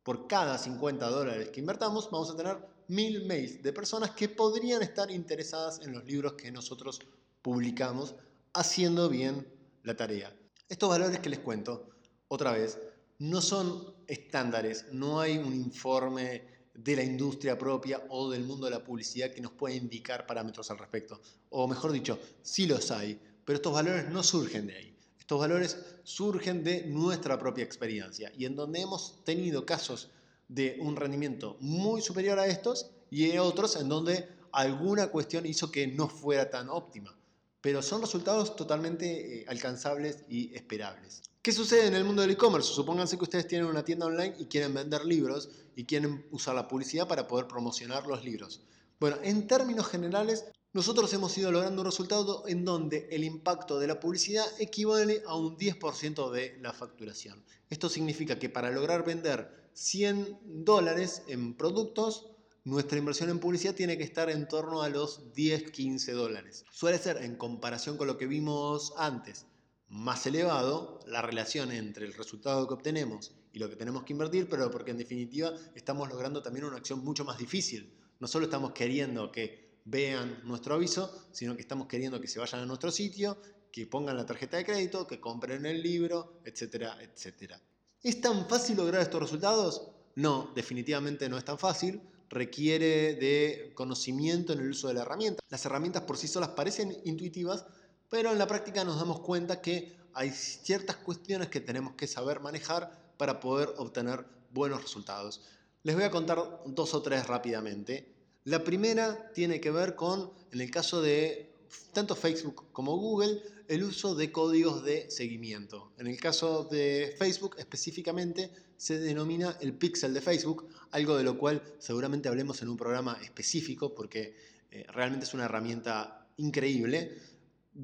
Por 0.03 0.27
cada 0.27 0.57
50 0.57 1.07
dólares 1.07 1.51
que 1.51 1.61
invertamos 1.61 2.11
vamos 2.11 2.31
a 2.31 2.37
tener 2.37 2.57
1000 2.89 3.27
mails 3.27 3.63
de 3.63 3.71
personas 3.75 4.13
que 4.13 4.31
podrían 4.31 4.81
estar 4.81 5.11
interesadas 5.11 5.83
en 5.83 5.93
los 5.93 6.07
libros 6.07 6.33
que 6.33 6.51
nosotros 6.51 6.99
publicamos 7.43 8.15
haciendo 8.55 9.11
bien 9.11 9.47
la 9.83 9.95
tarea. 9.95 10.35
Estos 10.67 10.89
valores 10.89 11.21
que 11.21 11.29
les 11.29 11.41
cuento, 11.41 11.91
otra 12.29 12.53
vez, 12.53 12.79
no 13.21 13.43
son 13.43 13.95
estándares, 14.07 14.87
no 14.93 15.21
hay 15.21 15.37
un 15.37 15.55
informe 15.55 16.43
de 16.75 16.97
la 16.97 17.05
industria 17.05 17.59
propia 17.59 18.03
o 18.09 18.31
del 18.31 18.45
mundo 18.45 18.65
de 18.65 18.73
la 18.73 18.83
publicidad 18.83 19.31
que 19.31 19.43
nos 19.43 19.53
pueda 19.53 19.75
indicar 19.75 20.27
parámetros 20.27 20.71
al 20.71 20.79
respecto. 20.79 21.21
O 21.51 21.69
mejor 21.69 21.93
dicho, 21.93 22.19
sí 22.43 22.67
los 22.67 22.91
hay, 22.91 23.21
pero 23.45 23.57
estos 23.57 23.75
valores 23.75 24.09
no 24.09 24.23
surgen 24.23 24.67
de 24.67 24.75
ahí. 24.75 24.97
Estos 25.19 25.39
valores 25.39 25.77
surgen 26.03 26.65
de 26.65 26.87
nuestra 26.87 27.39
propia 27.39 27.63
experiencia 27.63 28.33
y 28.37 28.47
en 28.47 28.57
donde 28.57 28.81
hemos 28.81 29.23
tenido 29.23 29.67
casos 29.67 30.11
de 30.49 30.79
un 30.81 30.97
rendimiento 30.97 31.59
muy 31.61 32.01
superior 32.01 32.39
a 32.39 32.47
estos 32.47 32.91
y 33.11 33.37
otros 33.37 33.77
en 33.77 33.91
donde 33.91 34.29
alguna 34.51 35.09
cuestión 35.09 35.45
hizo 35.45 35.71
que 35.71 35.87
no 35.87 36.09
fuera 36.09 36.49
tan 36.49 36.71
óptima. 36.71 37.15
Pero 37.61 37.83
son 37.83 38.01
resultados 38.01 38.57
totalmente 38.57 39.43
eh, 39.43 39.45
alcanzables 39.47 40.25
y 40.31 40.55
esperables. 40.55 41.23
¿Qué 41.43 41.53
sucede 41.53 41.87
en 41.87 41.95
el 41.95 42.05
mundo 42.05 42.21
del 42.21 42.33
e-commerce? 42.33 42.71
Supónganse 42.71 43.17
que 43.17 43.25
ustedes 43.25 43.49
tienen 43.49 43.67
una 43.67 43.83
tienda 43.83 44.05
online 44.05 44.35
y 44.39 44.45
quieren 44.45 44.75
vender 44.75 45.07
libros 45.07 45.49
y 45.75 45.87
quieren 45.87 46.27
usar 46.31 46.55
la 46.55 46.69
publicidad 46.69 47.09
para 47.09 47.27
poder 47.27 47.49
promocionar 47.49 48.07
los 48.07 48.23
libros. 48.23 48.61
Bueno, 49.01 49.17
en 49.23 49.47
términos 49.47 49.87
generales, 49.87 50.45
nosotros 50.75 51.11
hemos 51.15 51.39
ido 51.39 51.51
logrando 51.51 51.81
un 51.81 51.87
resultado 51.87 52.47
en 52.47 52.67
donde 52.67 53.09
el 53.11 53.25
impacto 53.25 53.79
de 53.79 53.87
la 53.87 53.99
publicidad 53.99 54.45
equivale 54.59 55.23
a 55.27 55.35
un 55.35 55.57
10% 55.57 56.31
de 56.31 56.59
la 56.61 56.75
facturación. 56.75 57.43
Esto 57.71 57.89
significa 57.89 58.39
que 58.39 58.51
para 58.51 58.71
lograr 58.71 59.03
vender 59.03 59.71
100 59.73 60.41
dólares 60.45 61.23
en 61.27 61.57
productos, 61.57 62.33
nuestra 62.65 62.99
inversión 62.99 63.31
en 63.31 63.39
publicidad 63.39 63.75
tiene 63.75 63.97
que 63.97 64.05
estar 64.05 64.29
en 64.29 64.47
torno 64.47 64.83
a 64.83 64.91
los 64.91 65.33
10-15 65.33 66.13
dólares. 66.13 66.67
Suele 66.71 66.99
ser 66.99 67.17
en 67.23 67.37
comparación 67.37 67.97
con 67.97 68.09
lo 68.09 68.19
que 68.19 68.27
vimos 68.27 68.93
antes 68.99 69.47
más 69.91 70.25
elevado 70.27 71.01
la 71.07 71.21
relación 71.21 71.73
entre 71.73 72.07
el 72.07 72.15
resultado 72.15 72.67
que 72.67 72.75
obtenemos 72.75 73.33
y 73.53 73.59
lo 73.59 73.69
que 73.69 73.77
tenemos 73.77 74.05
que 74.05 74.13
invertir, 74.13 74.49
pero 74.49 74.71
porque 74.71 74.93
en 74.93 74.99
definitiva 74.99 75.53
estamos 75.75 76.09
logrando 76.09 76.43
también 76.43 76.65
una 76.65 76.77
acción 76.77 77.05
mucho 77.05 77.25
más 77.25 77.37
difícil. 77.39 77.93
No 78.21 78.29
solo 78.29 78.45
estamos 78.45 78.73
queriendo 78.73 79.33
que 79.33 79.81
vean 79.85 80.41
nuestro 80.45 80.75
aviso, 80.75 81.29
sino 81.33 81.57
que 81.57 81.63
estamos 81.63 81.89
queriendo 81.89 82.21
que 82.21 82.29
se 82.29 82.39
vayan 82.39 82.61
a 82.61 82.67
nuestro 82.67 82.93
sitio, 82.93 83.39
que 83.73 83.87
pongan 83.87 84.17
la 84.17 84.27
tarjeta 84.27 84.57
de 84.57 84.65
crédito, 84.65 85.07
que 85.07 85.21
compren 85.21 85.67
el 85.67 85.83
libro, 85.83 86.41
etcétera, 86.45 86.97
etcétera. 87.03 87.61
¿Es 88.03 88.21
tan 88.21 88.49
fácil 88.49 88.77
lograr 88.77 89.03
estos 89.03 89.21
resultados? 89.21 89.91
No, 90.15 90.53
definitivamente 90.55 91.29
no 91.29 91.37
es 91.37 91.45
tan 91.45 91.59
fácil. 91.59 92.01
Requiere 92.29 93.15
de 93.15 93.73
conocimiento 93.75 94.53
en 94.53 94.61
el 94.61 94.71
uso 94.71 94.89
de 94.89 94.95
la 94.95 95.03
herramienta. 95.03 95.43
Las 95.49 95.65
herramientas 95.65 96.03
por 96.03 96.17
sí 96.17 96.29
solas 96.29 96.51
parecen 96.51 96.97
intuitivas, 97.05 97.67
pero 98.11 98.33
en 98.33 98.39
la 98.39 98.47
práctica 98.47 98.85
nos 98.85 98.99
damos 98.99 99.21
cuenta 99.21 99.63
que 99.63 99.97
hay 100.13 100.31
ciertas 100.31 100.97
cuestiones 100.97 101.49
que 101.49 101.61
tenemos 101.61 101.95
que 101.95 102.09
saber 102.09 102.41
manejar 102.41 103.15
para 103.17 103.41
poder 103.41 103.73
obtener 103.79 104.27
buenos 104.51 104.83
resultados. 104.83 105.41
Les 105.85 105.95
voy 105.95 106.05
a 106.05 106.11
contar 106.11 106.39
dos 106.67 106.93
o 106.93 107.01
tres 107.01 107.27
rápidamente. 107.27 108.13
La 108.45 108.65
primera 108.65 109.31
tiene 109.33 109.61
que 109.61 109.71
ver 109.71 109.95
con, 109.95 110.33
en 110.51 110.61
el 110.61 110.71
caso 110.71 111.01
de 111.01 111.55
tanto 111.93 112.17
Facebook 112.17 112.73
como 112.73 112.97
Google, 112.97 113.41
el 113.69 113.85
uso 113.85 114.17
de 114.17 114.33
códigos 114.33 114.83
de 114.83 115.09
seguimiento. 115.09 115.93
En 115.97 116.09
el 116.09 116.19
caso 116.19 116.65
de 116.65 117.15
Facebook 117.17 117.55
específicamente 117.59 118.51
se 118.77 118.99
denomina 118.99 119.57
el 119.61 119.75
pixel 119.75 120.13
de 120.13 120.21
Facebook, 120.21 120.67
algo 120.91 121.17
de 121.17 121.23
lo 121.23 121.39
cual 121.39 121.63
seguramente 121.79 122.29
hablemos 122.29 122.61
en 122.63 122.71
un 122.71 122.77
programa 122.77 123.19
específico 123.23 123.95
porque 123.95 124.35
eh, 124.73 124.85
realmente 124.89 125.27
es 125.27 125.35
una 125.35 125.45
herramienta 125.45 126.27
increíble 126.39 127.17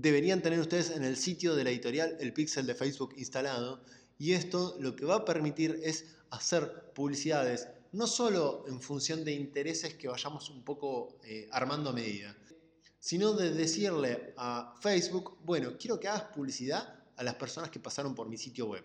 deberían 0.00 0.42
tener 0.42 0.60
ustedes 0.60 0.90
en 0.90 1.04
el 1.04 1.16
sitio 1.16 1.56
de 1.56 1.64
la 1.64 1.70
editorial 1.70 2.16
el 2.20 2.34
pixel 2.34 2.66
de 2.66 2.74
Facebook 2.74 3.14
instalado 3.16 3.82
y 4.18 4.32
esto 4.32 4.76
lo 4.78 4.94
que 4.94 5.06
va 5.06 5.16
a 5.16 5.24
permitir 5.24 5.80
es 5.82 6.04
hacer 6.30 6.92
publicidades 6.94 7.68
no 7.92 8.06
solo 8.06 8.64
en 8.68 8.80
función 8.80 9.24
de 9.24 9.32
intereses 9.32 9.94
que 9.94 10.08
vayamos 10.08 10.50
un 10.50 10.62
poco 10.62 11.18
eh, 11.24 11.48
armando 11.50 11.90
a 11.90 11.92
medida, 11.94 12.36
sino 12.98 13.32
de 13.32 13.52
decirle 13.52 14.34
a 14.36 14.74
Facebook, 14.82 15.38
bueno, 15.44 15.78
quiero 15.78 15.98
que 15.98 16.08
hagas 16.08 16.24
publicidad 16.24 16.94
a 17.16 17.22
las 17.22 17.36
personas 17.36 17.70
que 17.70 17.80
pasaron 17.80 18.14
por 18.14 18.28
mi 18.28 18.36
sitio 18.36 18.66
web. 18.66 18.84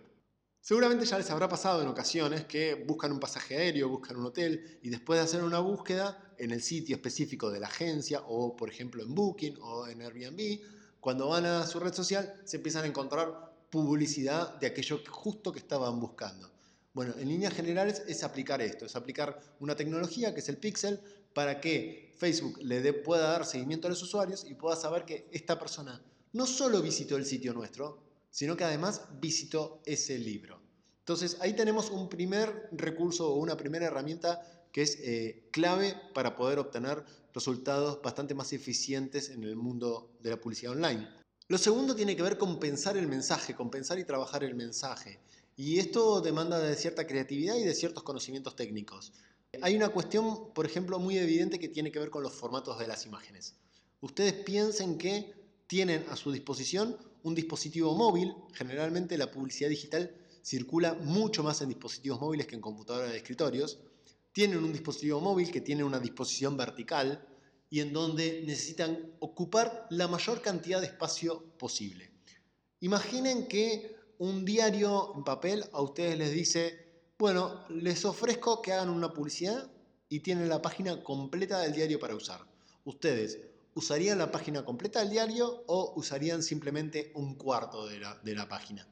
Seguramente 0.62 1.04
ya 1.04 1.18
les 1.18 1.30
habrá 1.30 1.46
pasado 1.46 1.82
en 1.82 1.88
ocasiones 1.88 2.46
que 2.46 2.74
buscan 2.74 3.12
un 3.12 3.20
pasaje 3.20 3.56
aéreo, 3.56 3.88
buscan 3.90 4.16
un 4.16 4.26
hotel 4.26 4.78
y 4.80 4.88
después 4.88 5.18
de 5.18 5.24
hacer 5.24 5.42
una 5.42 5.58
búsqueda 5.58 6.34
en 6.38 6.52
el 6.52 6.62
sitio 6.62 6.96
específico 6.96 7.50
de 7.50 7.60
la 7.60 7.66
agencia 7.66 8.22
o 8.28 8.56
por 8.56 8.70
ejemplo 8.70 9.02
en 9.02 9.14
Booking 9.14 9.58
o 9.60 9.88
en 9.88 10.00
Airbnb, 10.00 10.60
cuando 11.02 11.26
van 11.26 11.44
a 11.46 11.66
su 11.66 11.80
red 11.80 11.92
social 11.92 12.40
se 12.44 12.58
empiezan 12.58 12.84
a 12.84 12.86
encontrar 12.86 13.52
publicidad 13.70 14.54
de 14.60 14.68
aquello 14.68 15.00
justo 15.10 15.50
que 15.50 15.58
estaban 15.58 15.98
buscando. 15.98 16.48
Bueno, 16.94 17.12
en 17.18 17.28
líneas 17.28 17.54
generales 17.54 18.04
es 18.06 18.22
aplicar 18.22 18.62
esto, 18.62 18.86
es 18.86 18.94
aplicar 18.94 19.36
una 19.58 19.74
tecnología 19.74 20.32
que 20.32 20.38
es 20.38 20.48
el 20.48 20.58
pixel 20.58 21.00
para 21.34 21.60
que 21.60 22.14
Facebook 22.18 22.56
le 22.62 22.92
pueda 22.92 23.32
dar 23.32 23.44
seguimiento 23.44 23.88
a 23.88 23.90
los 23.90 24.00
usuarios 24.00 24.44
y 24.48 24.54
pueda 24.54 24.76
saber 24.76 25.04
que 25.04 25.28
esta 25.32 25.58
persona 25.58 26.00
no 26.34 26.46
solo 26.46 26.80
visitó 26.80 27.16
el 27.16 27.26
sitio 27.26 27.52
nuestro, 27.52 27.98
sino 28.30 28.56
que 28.56 28.62
además 28.62 29.02
visitó 29.20 29.82
ese 29.84 30.16
libro. 30.20 30.60
Entonces 31.00 31.36
ahí 31.40 31.54
tenemos 31.54 31.90
un 31.90 32.08
primer 32.08 32.68
recurso 32.70 33.32
o 33.32 33.38
una 33.38 33.56
primera 33.56 33.86
herramienta 33.86 34.40
que 34.70 34.82
es 34.82 35.00
eh, 35.00 35.48
clave 35.50 35.96
para 36.14 36.36
poder 36.36 36.60
obtener 36.60 37.04
resultados 37.32 38.00
bastante 38.02 38.34
más 38.34 38.52
eficientes 38.52 39.30
en 39.30 39.44
el 39.44 39.56
mundo 39.56 40.10
de 40.20 40.30
la 40.30 40.40
publicidad 40.40 40.72
online. 40.72 41.08
Lo 41.48 41.58
segundo 41.58 41.94
tiene 41.94 42.16
que 42.16 42.22
ver 42.22 42.38
con 42.38 42.58
pensar 42.58 42.96
el 42.96 43.08
mensaje, 43.08 43.54
con 43.54 43.70
pensar 43.70 43.98
y 43.98 44.04
trabajar 44.04 44.44
el 44.44 44.54
mensaje. 44.54 45.20
Y 45.56 45.78
esto 45.78 46.20
demanda 46.20 46.58
de 46.58 46.74
cierta 46.76 47.06
creatividad 47.06 47.56
y 47.56 47.64
de 47.64 47.74
ciertos 47.74 48.02
conocimientos 48.02 48.56
técnicos. 48.56 49.12
Hay 49.60 49.76
una 49.76 49.90
cuestión, 49.90 50.52
por 50.54 50.64
ejemplo, 50.64 50.98
muy 50.98 51.18
evidente 51.18 51.58
que 51.58 51.68
tiene 51.68 51.92
que 51.92 51.98
ver 51.98 52.10
con 52.10 52.22
los 52.22 52.32
formatos 52.32 52.78
de 52.78 52.86
las 52.86 53.04
imágenes. 53.04 53.54
Ustedes 54.00 54.32
piensen 54.32 54.96
que 54.96 55.34
tienen 55.66 56.06
a 56.08 56.16
su 56.16 56.32
disposición 56.32 56.96
un 57.22 57.34
dispositivo 57.34 57.94
móvil, 57.94 58.34
generalmente 58.54 59.16
la 59.16 59.30
publicidad 59.30 59.68
digital 59.68 60.14
circula 60.42 60.94
mucho 60.94 61.42
más 61.42 61.60
en 61.62 61.68
dispositivos 61.68 62.20
móviles 62.20 62.46
que 62.46 62.54
en 62.54 62.60
computadoras 62.60 63.10
de 63.10 63.16
escritorios, 63.18 63.78
tienen 64.32 64.64
un 64.64 64.72
dispositivo 64.72 65.20
móvil 65.20 65.50
que 65.50 65.60
tiene 65.60 65.84
una 65.84 66.00
disposición 66.00 66.56
vertical 66.56 67.26
y 67.70 67.80
en 67.80 67.92
donde 67.92 68.42
necesitan 68.46 69.14
ocupar 69.20 69.86
la 69.90 70.08
mayor 70.08 70.42
cantidad 70.42 70.80
de 70.80 70.86
espacio 70.88 71.56
posible. 71.58 72.12
Imaginen 72.80 73.46
que 73.46 73.96
un 74.18 74.44
diario 74.44 75.14
en 75.16 75.24
papel 75.24 75.64
a 75.72 75.80
ustedes 75.80 76.18
les 76.18 76.32
dice, 76.32 76.82
bueno, 77.18 77.64
les 77.70 78.04
ofrezco 78.04 78.60
que 78.60 78.72
hagan 78.72 78.90
una 78.90 79.12
publicidad 79.12 79.70
y 80.08 80.20
tienen 80.20 80.48
la 80.48 80.60
página 80.60 81.02
completa 81.02 81.60
del 81.60 81.72
diario 81.72 81.98
para 81.98 82.14
usar. 82.14 82.40
Ustedes, 82.84 83.38
¿usarían 83.74 84.18
la 84.18 84.30
página 84.30 84.64
completa 84.64 85.00
del 85.00 85.10
diario 85.10 85.64
o 85.66 85.94
usarían 85.96 86.42
simplemente 86.42 87.12
un 87.14 87.36
cuarto 87.36 87.86
de 87.86 88.00
la, 88.00 88.18
de 88.22 88.34
la 88.34 88.48
página? 88.48 88.86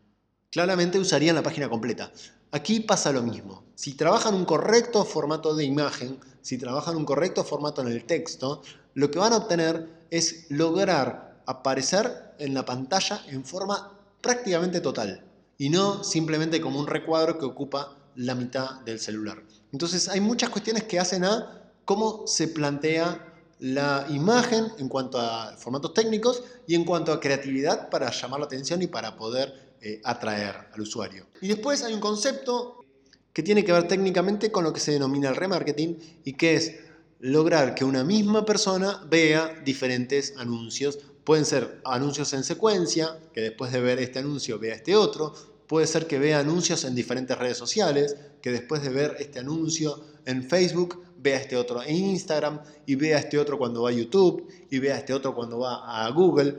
Claramente 0.51 0.99
usarían 0.99 1.37
la 1.37 1.45
página 1.45 1.69
completa. 1.69 2.11
Aquí 2.51 2.81
pasa 2.81 3.13
lo 3.13 3.23
mismo. 3.23 3.63
Si 3.77 3.95
trabajan 3.95 4.35
un 4.35 4.45
correcto 4.45 5.05
formato 5.05 5.55
de 5.55 5.65
imagen, 5.65 6.19
si 6.43 6.59
trabajan 6.59 6.97
un 6.97 7.05
correcto 7.05 7.45
formato 7.45 7.83
en 7.83 7.89
el 7.89 8.05
texto, 8.05 8.61
lo 8.95 9.13
que 9.13 9.21
van 9.21 9.33
a 9.33 9.37
obtener 9.37 10.07
es 10.11 10.47
lograr 10.49 11.41
aparecer 11.47 12.35
en 12.41 12.55
la 12.55 12.65
pantalla 12.65 13.23
en 13.29 13.45
forma 13.45 13.93
prácticamente 14.21 14.81
total 14.81 15.25
y 15.57 15.69
no 15.69 16.03
simplemente 16.03 16.61
como 16.61 16.81
un 16.81 16.89
recuadro 16.89 17.39
que 17.39 17.45
ocupa 17.45 17.97
la 18.17 18.35
mitad 18.35 18.81
del 18.81 18.99
celular. 18.99 19.45
Entonces 19.73 20.09
hay 20.09 20.21
muchas 20.21 20.51
cuestiones 20.51 20.83
que 20.85 20.99
hacen 20.99 21.25
a 21.25 21.71
cómo 21.85 22.27
se 22.27 22.49
plantea 22.49 23.27
la 23.61 24.07
imagen 24.11 24.67
en 24.79 24.89
cuanto 24.89 25.21
a 25.21 25.55
formatos 25.59 25.95
técnicos 25.95 26.43
y 26.67 26.75
en 26.75 26.85
cuanto 26.85 27.13
a 27.13 27.21
creatividad 27.21 27.89
para 27.89 28.11
llamar 28.11 28.41
la 28.41 28.47
atención 28.47 28.83
y 28.83 28.89
para 28.89 29.17
poder 29.17 29.70
eh, 29.81 30.01
atraer 30.05 30.69
al 30.73 30.81
usuario. 30.81 31.27
Y 31.41 31.49
después 31.49 31.83
hay 31.83 31.95
un 31.95 32.01
concepto 32.01 32.85
que 33.33 33.43
tiene 33.43 33.65
que 33.65 33.73
ver 33.73 33.89
técnicamente 33.89 34.51
con 34.51 34.65
lo 34.65 34.73
que 34.73 34.81
se 34.81 34.93
denomina 34.93 35.29
el 35.29 35.37
remarketing 35.37 35.99
y 36.25 36.33
que 36.35 36.55
es 36.55 36.75
lograr 37.21 37.75
que 37.75 37.85
una 37.85 38.03
misma 38.03 38.45
persona 38.45 39.07
vea 39.09 39.61
diferentes 39.65 40.35
anuncios. 40.37 40.99
Pueden 41.25 41.45
ser 41.45 41.81
anuncios 41.85 42.33
en 42.33 42.45
secuencia, 42.45 43.19
que 43.33 43.41
después 43.41 43.73
de 43.73 43.81
ver 43.81 43.99
este 44.01 44.19
anuncio 44.19 44.59
vea 44.59 44.75
este 44.75 44.97
otro. 44.97 45.35
Puede 45.67 45.87
ser 45.87 46.07
que 46.07 46.19
vea 46.19 46.41
anuncios 46.41 46.85
en 46.85 46.95
diferentes 46.95 47.39
redes 47.39 47.57
sociales, 47.57 48.17
que 48.43 48.51
después 48.51 48.83
de 48.83 48.89
ver 48.89 49.17
este 49.21 49.39
anuncio 49.39 50.03
en 50.25 50.43
Facebook 50.43 51.03
vea 51.19 51.39
este 51.39 51.57
otro 51.57 51.83
en 51.83 51.95
Instagram 51.95 52.61
y 52.87 52.95
vea 52.95 53.19
este 53.19 53.39
otro 53.39 53.59
cuando 53.59 53.83
va 53.83 53.91
a 53.91 53.93
YouTube 53.93 54.49
y 54.71 54.79
vea 54.79 54.97
este 54.97 55.13
otro 55.13 55.35
cuando 55.35 55.61
va 55.61 56.05
a 56.05 56.11
Google. 56.11 56.59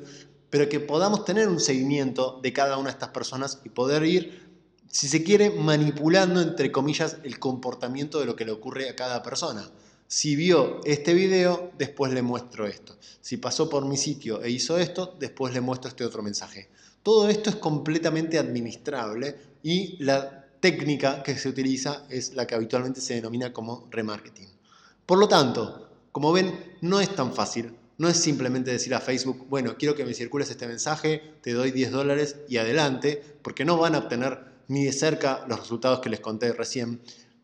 Pero 0.52 0.70
que 0.70 0.80
podamos 0.80 1.26
tener 1.26 1.48
un 1.48 1.60
seguimiento 1.60 2.40
de 2.44 2.54
cada 2.54 2.78
una 2.78 2.90
de 2.90 2.94
estas 2.94 3.10
personas 3.10 3.62
y 3.64 3.70
poder 3.70 4.06
ir, 4.06 4.52
si 4.88 5.08
se 5.08 5.24
quiere, 5.24 5.50
manipulando, 5.50 6.42
entre 6.42 6.72
comillas, 6.72 7.18
el 7.24 7.40
comportamiento 7.40 8.20
de 8.20 8.26
lo 8.26 8.36
que 8.36 8.46
le 8.46 8.52
ocurre 8.52 8.90
a 8.90 8.96
cada 8.96 9.24
persona. 9.24 9.68
Si 10.08 10.36
vio 10.36 10.82
este 10.84 11.14
video, 11.14 11.72
después 11.78 12.12
le 12.12 12.22
muestro 12.22 12.68
esto. 12.68 12.98
Si 13.22 13.38
pasó 13.38 13.70
por 13.70 13.86
mi 13.86 13.96
sitio 13.96 14.44
e 14.44 14.52
hizo 14.52 14.78
esto, 14.78 15.16
después 15.18 15.54
le 15.54 15.62
muestro 15.62 15.88
este 15.88 16.04
otro 16.04 16.22
mensaje. 16.22 16.70
Todo 17.02 17.30
esto 17.30 17.50
es 17.50 17.56
completamente 17.56 18.38
administrable 18.38 19.38
y 19.64 20.04
la 20.04 20.48
técnica 20.60 21.24
que 21.24 21.38
se 21.38 21.48
utiliza 21.48 22.04
es 22.10 22.36
la 22.36 22.46
que 22.46 22.56
habitualmente 22.56 23.00
se 23.00 23.16
denomina 23.16 23.54
como 23.54 23.88
remarketing. 23.90 24.50
Por 25.06 25.18
lo 25.18 25.30
tanto, 25.30 25.90
como 26.12 26.34
ven, 26.34 26.76
no 26.82 27.00
es 27.00 27.16
tan 27.16 27.34
fácil. 27.34 27.74
No 28.02 28.10
es 28.10 28.18
simplemente 28.18 28.72
decir 28.72 28.94
a 28.96 29.00
Facebook, 29.00 29.46
bueno, 29.48 29.78
quiero 29.78 29.96
que 29.96 30.04
me 30.04 30.14
circules 30.14 30.50
este 30.50 30.68
mensaje, 30.68 31.22
te 31.42 31.54
doy 31.54 31.72
10 31.72 31.92
dólares 31.92 32.36
y 32.50 32.58
adelante, 32.58 33.22
porque 33.42 33.64
no 33.64 33.78
van 33.78 33.96
a 33.96 34.00
obtener 34.00 34.40
ni 34.68 34.84
de 34.84 34.92
cerca 34.92 35.46
los 35.48 35.60
resultados 35.60 36.00
que 36.00 36.10
les 36.10 36.20
conté 36.20 36.52
recién 36.52 37.02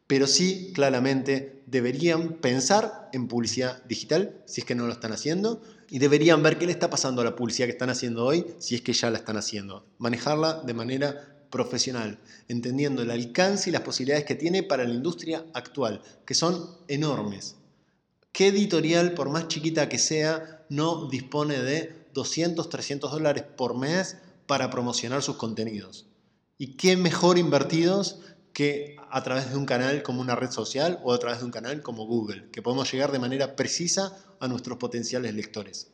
pero 0.07 0.25
sí 0.25 0.71
claramente 0.73 1.61
deberían 1.67 2.35
pensar 2.35 3.09
en 3.11 3.27
publicidad 3.27 3.83
digital, 3.83 4.41
si 4.45 4.61
es 4.61 4.65
que 4.65 4.73
no 4.73 4.87
lo 4.87 4.93
están 4.93 5.11
haciendo, 5.11 5.61
y 5.89 5.99
deberían 5.99 6.41
ver 6.41 6.57
qué 6.57 6.65
le 6.65 6.71
está 6.71 6.89
pasando 6.89 7.21
a 7.21 7.25
la 7.25 7.35
publicidad 7.35 7.67
que 7.67 7.73
están 7.73 7.89
haciendo 7.89 8.25
hoy, 8.25 8.45
si 8.57 8.75
es 8.75 8.81
que 8.81 8.93
ya 8.93 9.11
la 9.11 9.17
están 9.17 9.37
haciendo. 9.37 9.85
Manejarla 9.97 10.61
de 10.61 10.73
manera 10.73 11.35
profesional, 11.49 12.19
entendiendo 12.47 13.01
el 13.01 13.11
alcance 13.11 13.69
y 13.69 13.73
las 13.73 13.81
posibilidades 13.81 14.25
que 14.25 14.35
tiene 14.35 14.63
para 14.63 14.85
la 14.85 14.93
industria 14.93 15.45
actual, 15.53 16.01
que 16.25 16.33
son 16.33 16.77
enormes. 16.87 17.56
¿Qué 18.37 18.49
editorial, 18.49 19.15
por 19.15 19.31
más 19.31 19.47
chiquita 19.47 19.89
que 19.89 19.97
sea, 19.97 20.63
no 20.69 21.09
dispone 21.09 21.57
de 21.57 22.05
200, 22.13 22.69
300 22.69 23.11
dólares 23.11 23.43
por 23.57 23.75
mes 23.75 24.17
para 24.45 24.69
promocionar 24.69 25.23
sus 25.23 25.37
contenidos? 25.37 26.05
¿Y 26.55 26.77
qué 26.77 26.97
mejor 26.97 27.39
invertidos 27.39 28.19
que 28.53 28.95
a 29.09 29.23
través 29.23 29.49
de 29.49 29.57
un 29.57 29.65
canal 29.65 30.03
como 30.03 30.21
una 30.21 30.35
red 30.35 30.51
social 30.51 30.99
o 31.03 31.13
a 31.13 31.17
través 31.17 31.39
de 31.39 31.45
un 31.45 31.51
canal 31.51 31.81
como 31.81 32.05
Google, 32.05 32.51
que 32.51 32.61
podemos 32.61 32.91
llegar 32.91 33.11
de 33.11 33.17
manera 33.17 33.55
precisa 33.55 34.15
a 34.39 34.47
nuestros 34.47 34.77
potenciales 34.77 35.33
lectores. 35.33 35.87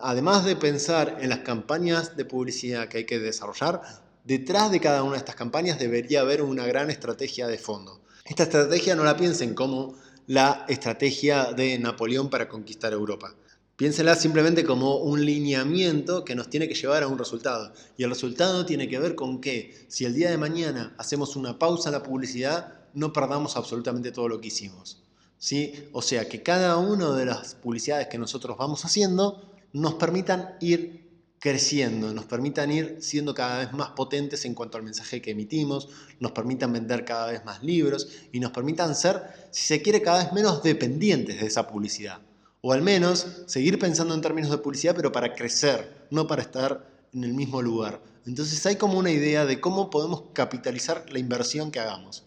Además 0.00 0.46
de 0.46 0.56
pensar 0.56 1.18
en 1.20 1.28
las 1.28 1.40
campañas 1.40 2.16
de 2.16 2.24
publicidad 2.24 2.88
que 2.88 2.96
hay 2.96 3.04
que 3.04 3.18
desarrollar, 3.18 3.82
detrás 4.24 4.70
de 4.70 4.80
cada 4.80 5.02
una 5.02 5.12
de 5.12 5.18
estas 5.18 5.36
campañas 5.36 5.78
debería 5.78 6.22
haber 6.22 6.40
una 6.40 6.64
gran 6.64 6.88
estrategia 6.88 7.46
de 7.46 7.58
fondo. 7.58 8.00
Esta 8.24 8.44
estrategia 8.44 8.96
no 8.96 9.04
la 9.04 9.18
piensen 9.18 9.54
como 9.54 9.96
la 10.26 10.64
estrategia 10.68 11.52
de 11.52 11.78
Napoleón 11.78 12.30
para 12.30 12.48
conquistar 12.48 12.92
Europa. 12.92 13.34
Piénsela 13.76 14.14
simplemente 14.14 14.64
como 14.64 14.98
un 14.98 15.24
lineamiento 15.24 16.24
que 16.24 16.36
nos 16.36 16.48
tiene 16.48 16.68
que 16.68 16.74
llevar 16.74 17.02
a 17.02 17.08
un 17.08 17.18
resultado. 17.18 17.72
Y 17.96 18.04
el 18.04 18.10
resultado 18.10 18.64
tiene 18.64 18.88
que 18.88 19.00
ver 19.00 19.16
con 19.16 19.40
que 19.40 19.86
si 19.88 20.04
el 20.04 20.14
día 20.14 20.30
de 20.30 20.38
mañana 20.38 20.94
hacemos 20.96 21.34
una 21.34 21.58
pausa 21.58 21.88
en 21.88 21.94
la 21.94 22.02
publicidad, 22.02 22.74
no 22.94 23.12
perdamos 23.12 23.56
absolutamente 23.56 24.12
todo 24.12 24.28
lo 24.28 24.40
que 24.40 24.48
hicimos. 24.48 25.02
¿Sí? 25.38 25.88
O 25.92 26.02
sea, 26.02 26.28
que 26.28 26.42
cada 26.42 26.76
una 26.76 27.14
de 27.16 27.26
las 27.26 27.56
publicidades 27.56 28.06
que 28.06 28.16
nosotros 28.16 28.56
vamos 28.56 28.84
haciendo 28.84 29.52
nos 29.72 29.94
permitan 29.94 30.54
ir 30.60 31.03
creciendo, 31.44 32.14
nos 32.14 32.24
permitan 32.24 32.72
ir 32.72 32.96
siendo 33.00 33.34
cada 33.34 33.58
vez 33.58 33.72
más 33.74 33.90
potentes 33.90 34.46
en 34.46 34.54
cuanto 34.54 34.78
al 34.78 34.82
mensaje 34.82 35.20
que 35.20 35.32
emitimos, 35.32 35.90
nos 36.18 36.32
permitan 36.32 36.72
vender 36.72 37.04
cada 37.04 37.32
vez 37.32 37.44
más 37.44 37.62
libros 37.62 38.08
y 38.32 38.40
nos 38.40 38.50
permitan 38.50 38.94
ser, 38.94 39.20
si 39.50 39.66
se 39.66 39.82
quiere, 39.82 40.00
cada 40.00 40.24
vez 40.24 40.32
menos 40.32 40.62
dependientes 40.62 41.38
de 41.38 41.46
esa 41.46 41.66
publicidad. 41.66 42.22
O 42.62 42.72
al 42.72 42.80
menos 42.80 43.42
seguir 43.44 43.78
pensando 43.78 44.14
en 44.14 44.22
términos 44.22 44.50
de 44.50 44.56
publicidad, 44.56 44.96
pero 44.96 45.12
para 45.12 45.34
crecer, 45.34 46.06
no 46.10 46.26
para 46.26 46.40
estar 46.40 46.88
en 47.12 47.24
el 47.24 47.34
mismo 47.34 47.60
lugar. 47.60 48.00
Entonces 48.24 48.64
hay 48.64 48.76
como 48.76 48.98
una 48.98 49.10
idea 49.10 49.44
de 49.44 49.60
cómo 49.60 49.90
podemos 49.90 50.22
capitalizar 50.32 51.04
la 51.12 51.18
inversión 51.18 51.70
que 51.70 51.78
hagamos. 51.78 52.24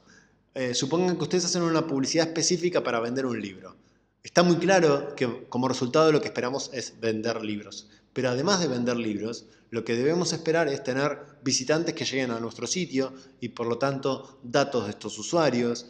Eh, 0.54 0.76
supongan 0.76 1.18
que 1.18 1.24
ustedes 1.24 1.46
hacen 1.46 1.64
una 1.64 1.88
publicidad 1.88 2.28
específica 2.28 2.84
para 2.84 3.00
vender 3.00 3.26
un 3.26 3.42
libro. 3.42 3.78
Está 4.24 4.44
muy 4.44 4.58
claro 4.58 5.16
que 5.16 5.48
como 5.50 5.68
resultado 5.68 6.12
lo 6.12 6.22
que 6.22 6.28
esperamos 6.28 6.70
es 6.72 7.00
vender 7.00 7.44
libros. 7.44 7.88
Pero 8.18 8.32
además 8.32 8.60
de 8.60 8.68
vender 8.68 8.98
libros, 8.98 9.46
lo 9.70 9.86
que 9.86 9.96
debemos 9.96 10.34
esperar 10.34 10.68
es 10.70 10.84
tener 10.84 11.20
visitantes 11.44 11.94
que 11.94 12.04
lleguen 12.04 12.32
a 12.32 12.40
nuestro 12.40 12.66
sitio 12.66 13.14
y 13.40 13.50
por 13.50 13.68
lo 13.68 13.78
tanto 13.78 14.40
datos 14.42 14.86
de 14.86 14.90
estos 14.90 15.20
usuarios, 15.20 15.86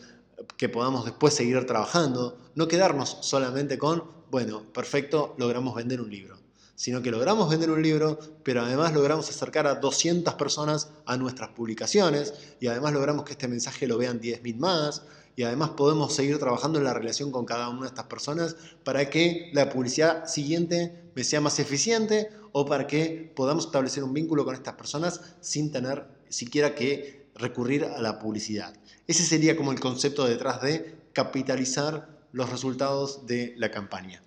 que 0.58 0.68
podamos 0.68 1.06
después 1.06 1.34
seguir 1.34 1.66
trabajando, 1.66 2.38
no 2.56 2.68
quedarnos 2.68 3.20
solamente 3.22 3.78
con, 3.78 4.04
bueno, 4.30 4.62
perfecto, 4.74 5.36
logramos 5.38 5.74
vender 5.74 6.02
un 6.02 6.10
libro, 6.10 6.38
sino 6.76 7.02
que 7.02 7.12
logramos 7.12 7.50
vender 7.50 7.72
un 7.72 7.82
libro, 7.82 8.20
pero 8.44 8.62
además 8.62 8.94
logramos 8.94 9.30
acercar 9.30 9.66
a 9.66 9.76
200 9.76 10.34
personas 10.34 10.90
a 11.06 11.16
nuestras 11.16 11.52
publicaciones 11.52 12.34
y 12.60 12.68
además 12.68 12.92
logramos 12.92 13.24
que 13.24 13.32
este 13.32 13.48
mensaje 13.48 13.88
lo 13.88 13.98
vean 13.98 14.20
10.000 14.20 14.58
más 14.58 15.02
y 15.38 15.43
además 15.43 15.69
podemos 15.78 16.15
seguir 16.15 16.39
trabajando 16.39 16.80
en 16.80 16.86
la 16.86 16.95
relación 16.95 17.32
con 17.32 17.45
cada 17.45 17.69
una 17.69 17.82
de 17.82 17.88
estas 17.89 18.08
personas 18.08 18.56
para 18.84 19.08
que 19.08 19.52
la 19.54 19.69
publicidad 19.69 20.26
siguiente 20.26 21.12
sea 21.21 21.39
más 21.41 21.60
eficiente 21.60 22.32
o 22.54 22.65
para 22.65 22.88
que 22.88 23.32
podamos 23.36 23.67
establecer 23.67 24.04
un 24.04 24.13
vínculo 24.13 24.43
con 24.43 24.56
estas 24.56 24.73
personas 24.73 25.21
sin 25.39 25.71
tener 25.71 26.08
siquiera 26.28 26.73
que 26.73 27.30
recurrir 27.36 27.86
a 27.86 28.02
la 28.02 28.17
publicidad. 28.17 28.73
Ese 29.06 29.23
sería 29.23 29.56
como 29.56 29.71
el 29.71 29.80
concepto 29.80 30.26
detrás 30.26 30.60
de 30.63 30.97
capitalizar 31.13 32.10
los 32.32 32.50
resultados 32.50 33.28
de 33.28 33.54
la 33.58 33.69
campaña. 33.69 34.23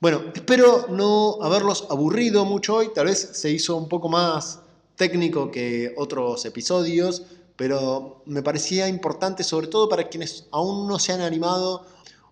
Bueno, 0.00 0.32
espero 0.34 0.88
no 0.88 1.38
haberlos 1.42 1.86
aburrido 1.90 2.44
mucho 2.44 2.74
hoy, 2.74 2.88
tal 2.92 3.06
vez 3.06 3.20
se 3.34 3.52
hizo 3.52 3.76
un 3.76 3.88
poco 3.88 4.08
más 4.08 4.58
técnico 4.96 5.52
que 5.52 5.94
otros 5.96 6.44
episodios, 6.44 7.22
pero 7.60 8.22
me 8.24 8.42
parecía 8.42 8.88
importante 8.88 9.44
sobre 9.44 9.66
todo 9.66 9.86
para 9.86 10.08
quienes 10.08 10.46
aún 10.50 10.88
no 10.88 10.98
se 10.98 11.12
han 11.12 11.20
animado 11.20 11.84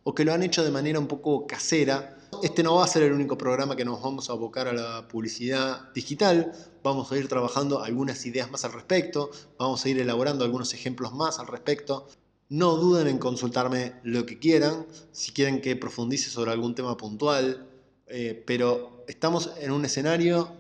o 0.03 0.15
que 0.15 0.25
lo 0.25 0.33
han 0.33 0.43
hecho 0.43 0.65
de 0.65 0.71
manera 0.71 0.99
un 0.99 1.07
poco 1.07 1.47
casera. 1.47 2.17
Este 2.43 2.63
no 2.63 2.77
va 2.77 2.87
a 2.87 2.89
ser 2.89 3.03
el 3.03 3.13
único 3.13 3.37
programa 3.37 3.77
que 3.77 3.85
nos 3.85 4.01
vamos 4.01 4.31
a 4.31 4.33
abocar 4.33 4.69
a 4.69 4.73
la 4.73 5.07
publicidad 5.07 5.93
digital, 5.93 6.55
vamos 6.83 7.13
a 7.13 7.19
ir 7.19 7.29
trabajando 7.29 7.83
algunas 7.83 8.25
ideas 8.25 8.51
más 8.51 8.65
al 8.65 8.73
respecto, 8.73 9.31
vamos 9.59 9.85
a 9.85 9.91
ir 9.91 9.99
elaborando 9.99 10.47
algunos 10.47 10.73
ejemplos 10.73 11.13
más 11.13 11.39
al 11.39 11.47
respecto. 11.47 12.07
No 12.49 12.77
duden 12.77 13.07
en 13.07 13.19
consultarme 13.19 13.97
lo 14.05 14.25
que 14.25 14.39
quieran, 14.39 14.87
si 15.13 15.33
quieren 15.33 15.61
que 15.61 15.77
profundice 15.77 16.31
sobre 16.31 16.53
algún 16.53 16.75
tema 16.75 16.97
puntual, 16.97 17.69
eh, 18.07 18.43
pero 18.47 19.05
estamos 19.07 19.51
en 19.61 19.73
un 19.73 19.85
escenario 19.85 20.51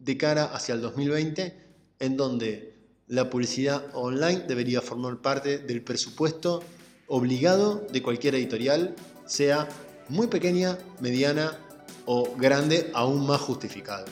de 0.00 0.16
cara 0.16 0.46
hacia 0.46 0.74
el 0.74 0.80
2020 0.80 1.64
en 2.00 2.16
donde 2.16 2.75
la 3.08 3.30
publicidad 3.30 3.84
online 3.92 4.44
debería 4.48 4.80
formar 4.80 5.18
parte 5.18 5.58
del 5.58 5.82
presupuesto 5.82 6.62
obligado 7.06 7.86
de 7.92 8.02
cualquier 8.02 8.34
editorial, 8.34 8.94
sea 9.26 9.68
muy 10.08 10.26
pequeña, 10.26 10.78
mediana 11.00 11.58
o 12.04 12.34
grande, 12.36 12.90
aún 12.94 13.26
más 13.26 13.40
justificado. 13.40 14.04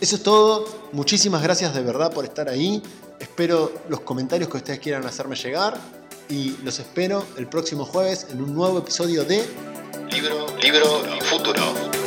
Eso 0.00 0.16
es 0.16 0.22
todo. 0.22 0.66
Muchísimas 0.92 1.42
gracias 1.42 1.74
de 1.74 1.82
verdad 1.82 2.12
por 2.12 2.24
estar 2.24 2.48
ahí. 2.48 2.82
Espero 3.18 3.72
los 3.88 4.00
comentarios 4.00 4.48
que 4.48 4.56
ustedes 4.56 4.80
quieran 4.80 5.04
hacerme 5.04 5.36
llegar 5.36 5.78
y 6.28 6.56
los 6.62 6.78
espero 6.78 7.24
el 7.36 7.46
próximo 7.46 7.84
jueves 7.84 8.26
en 8.30 8.42
un 8.42 8.54
nuevo 8.54 8.78
episodio 8.78 9.24
de 9.24 9.44
Libro, 10.10 10.46
Libro 10.62 11.02
y 11.16 11.20
Futuro. 11.24 11.99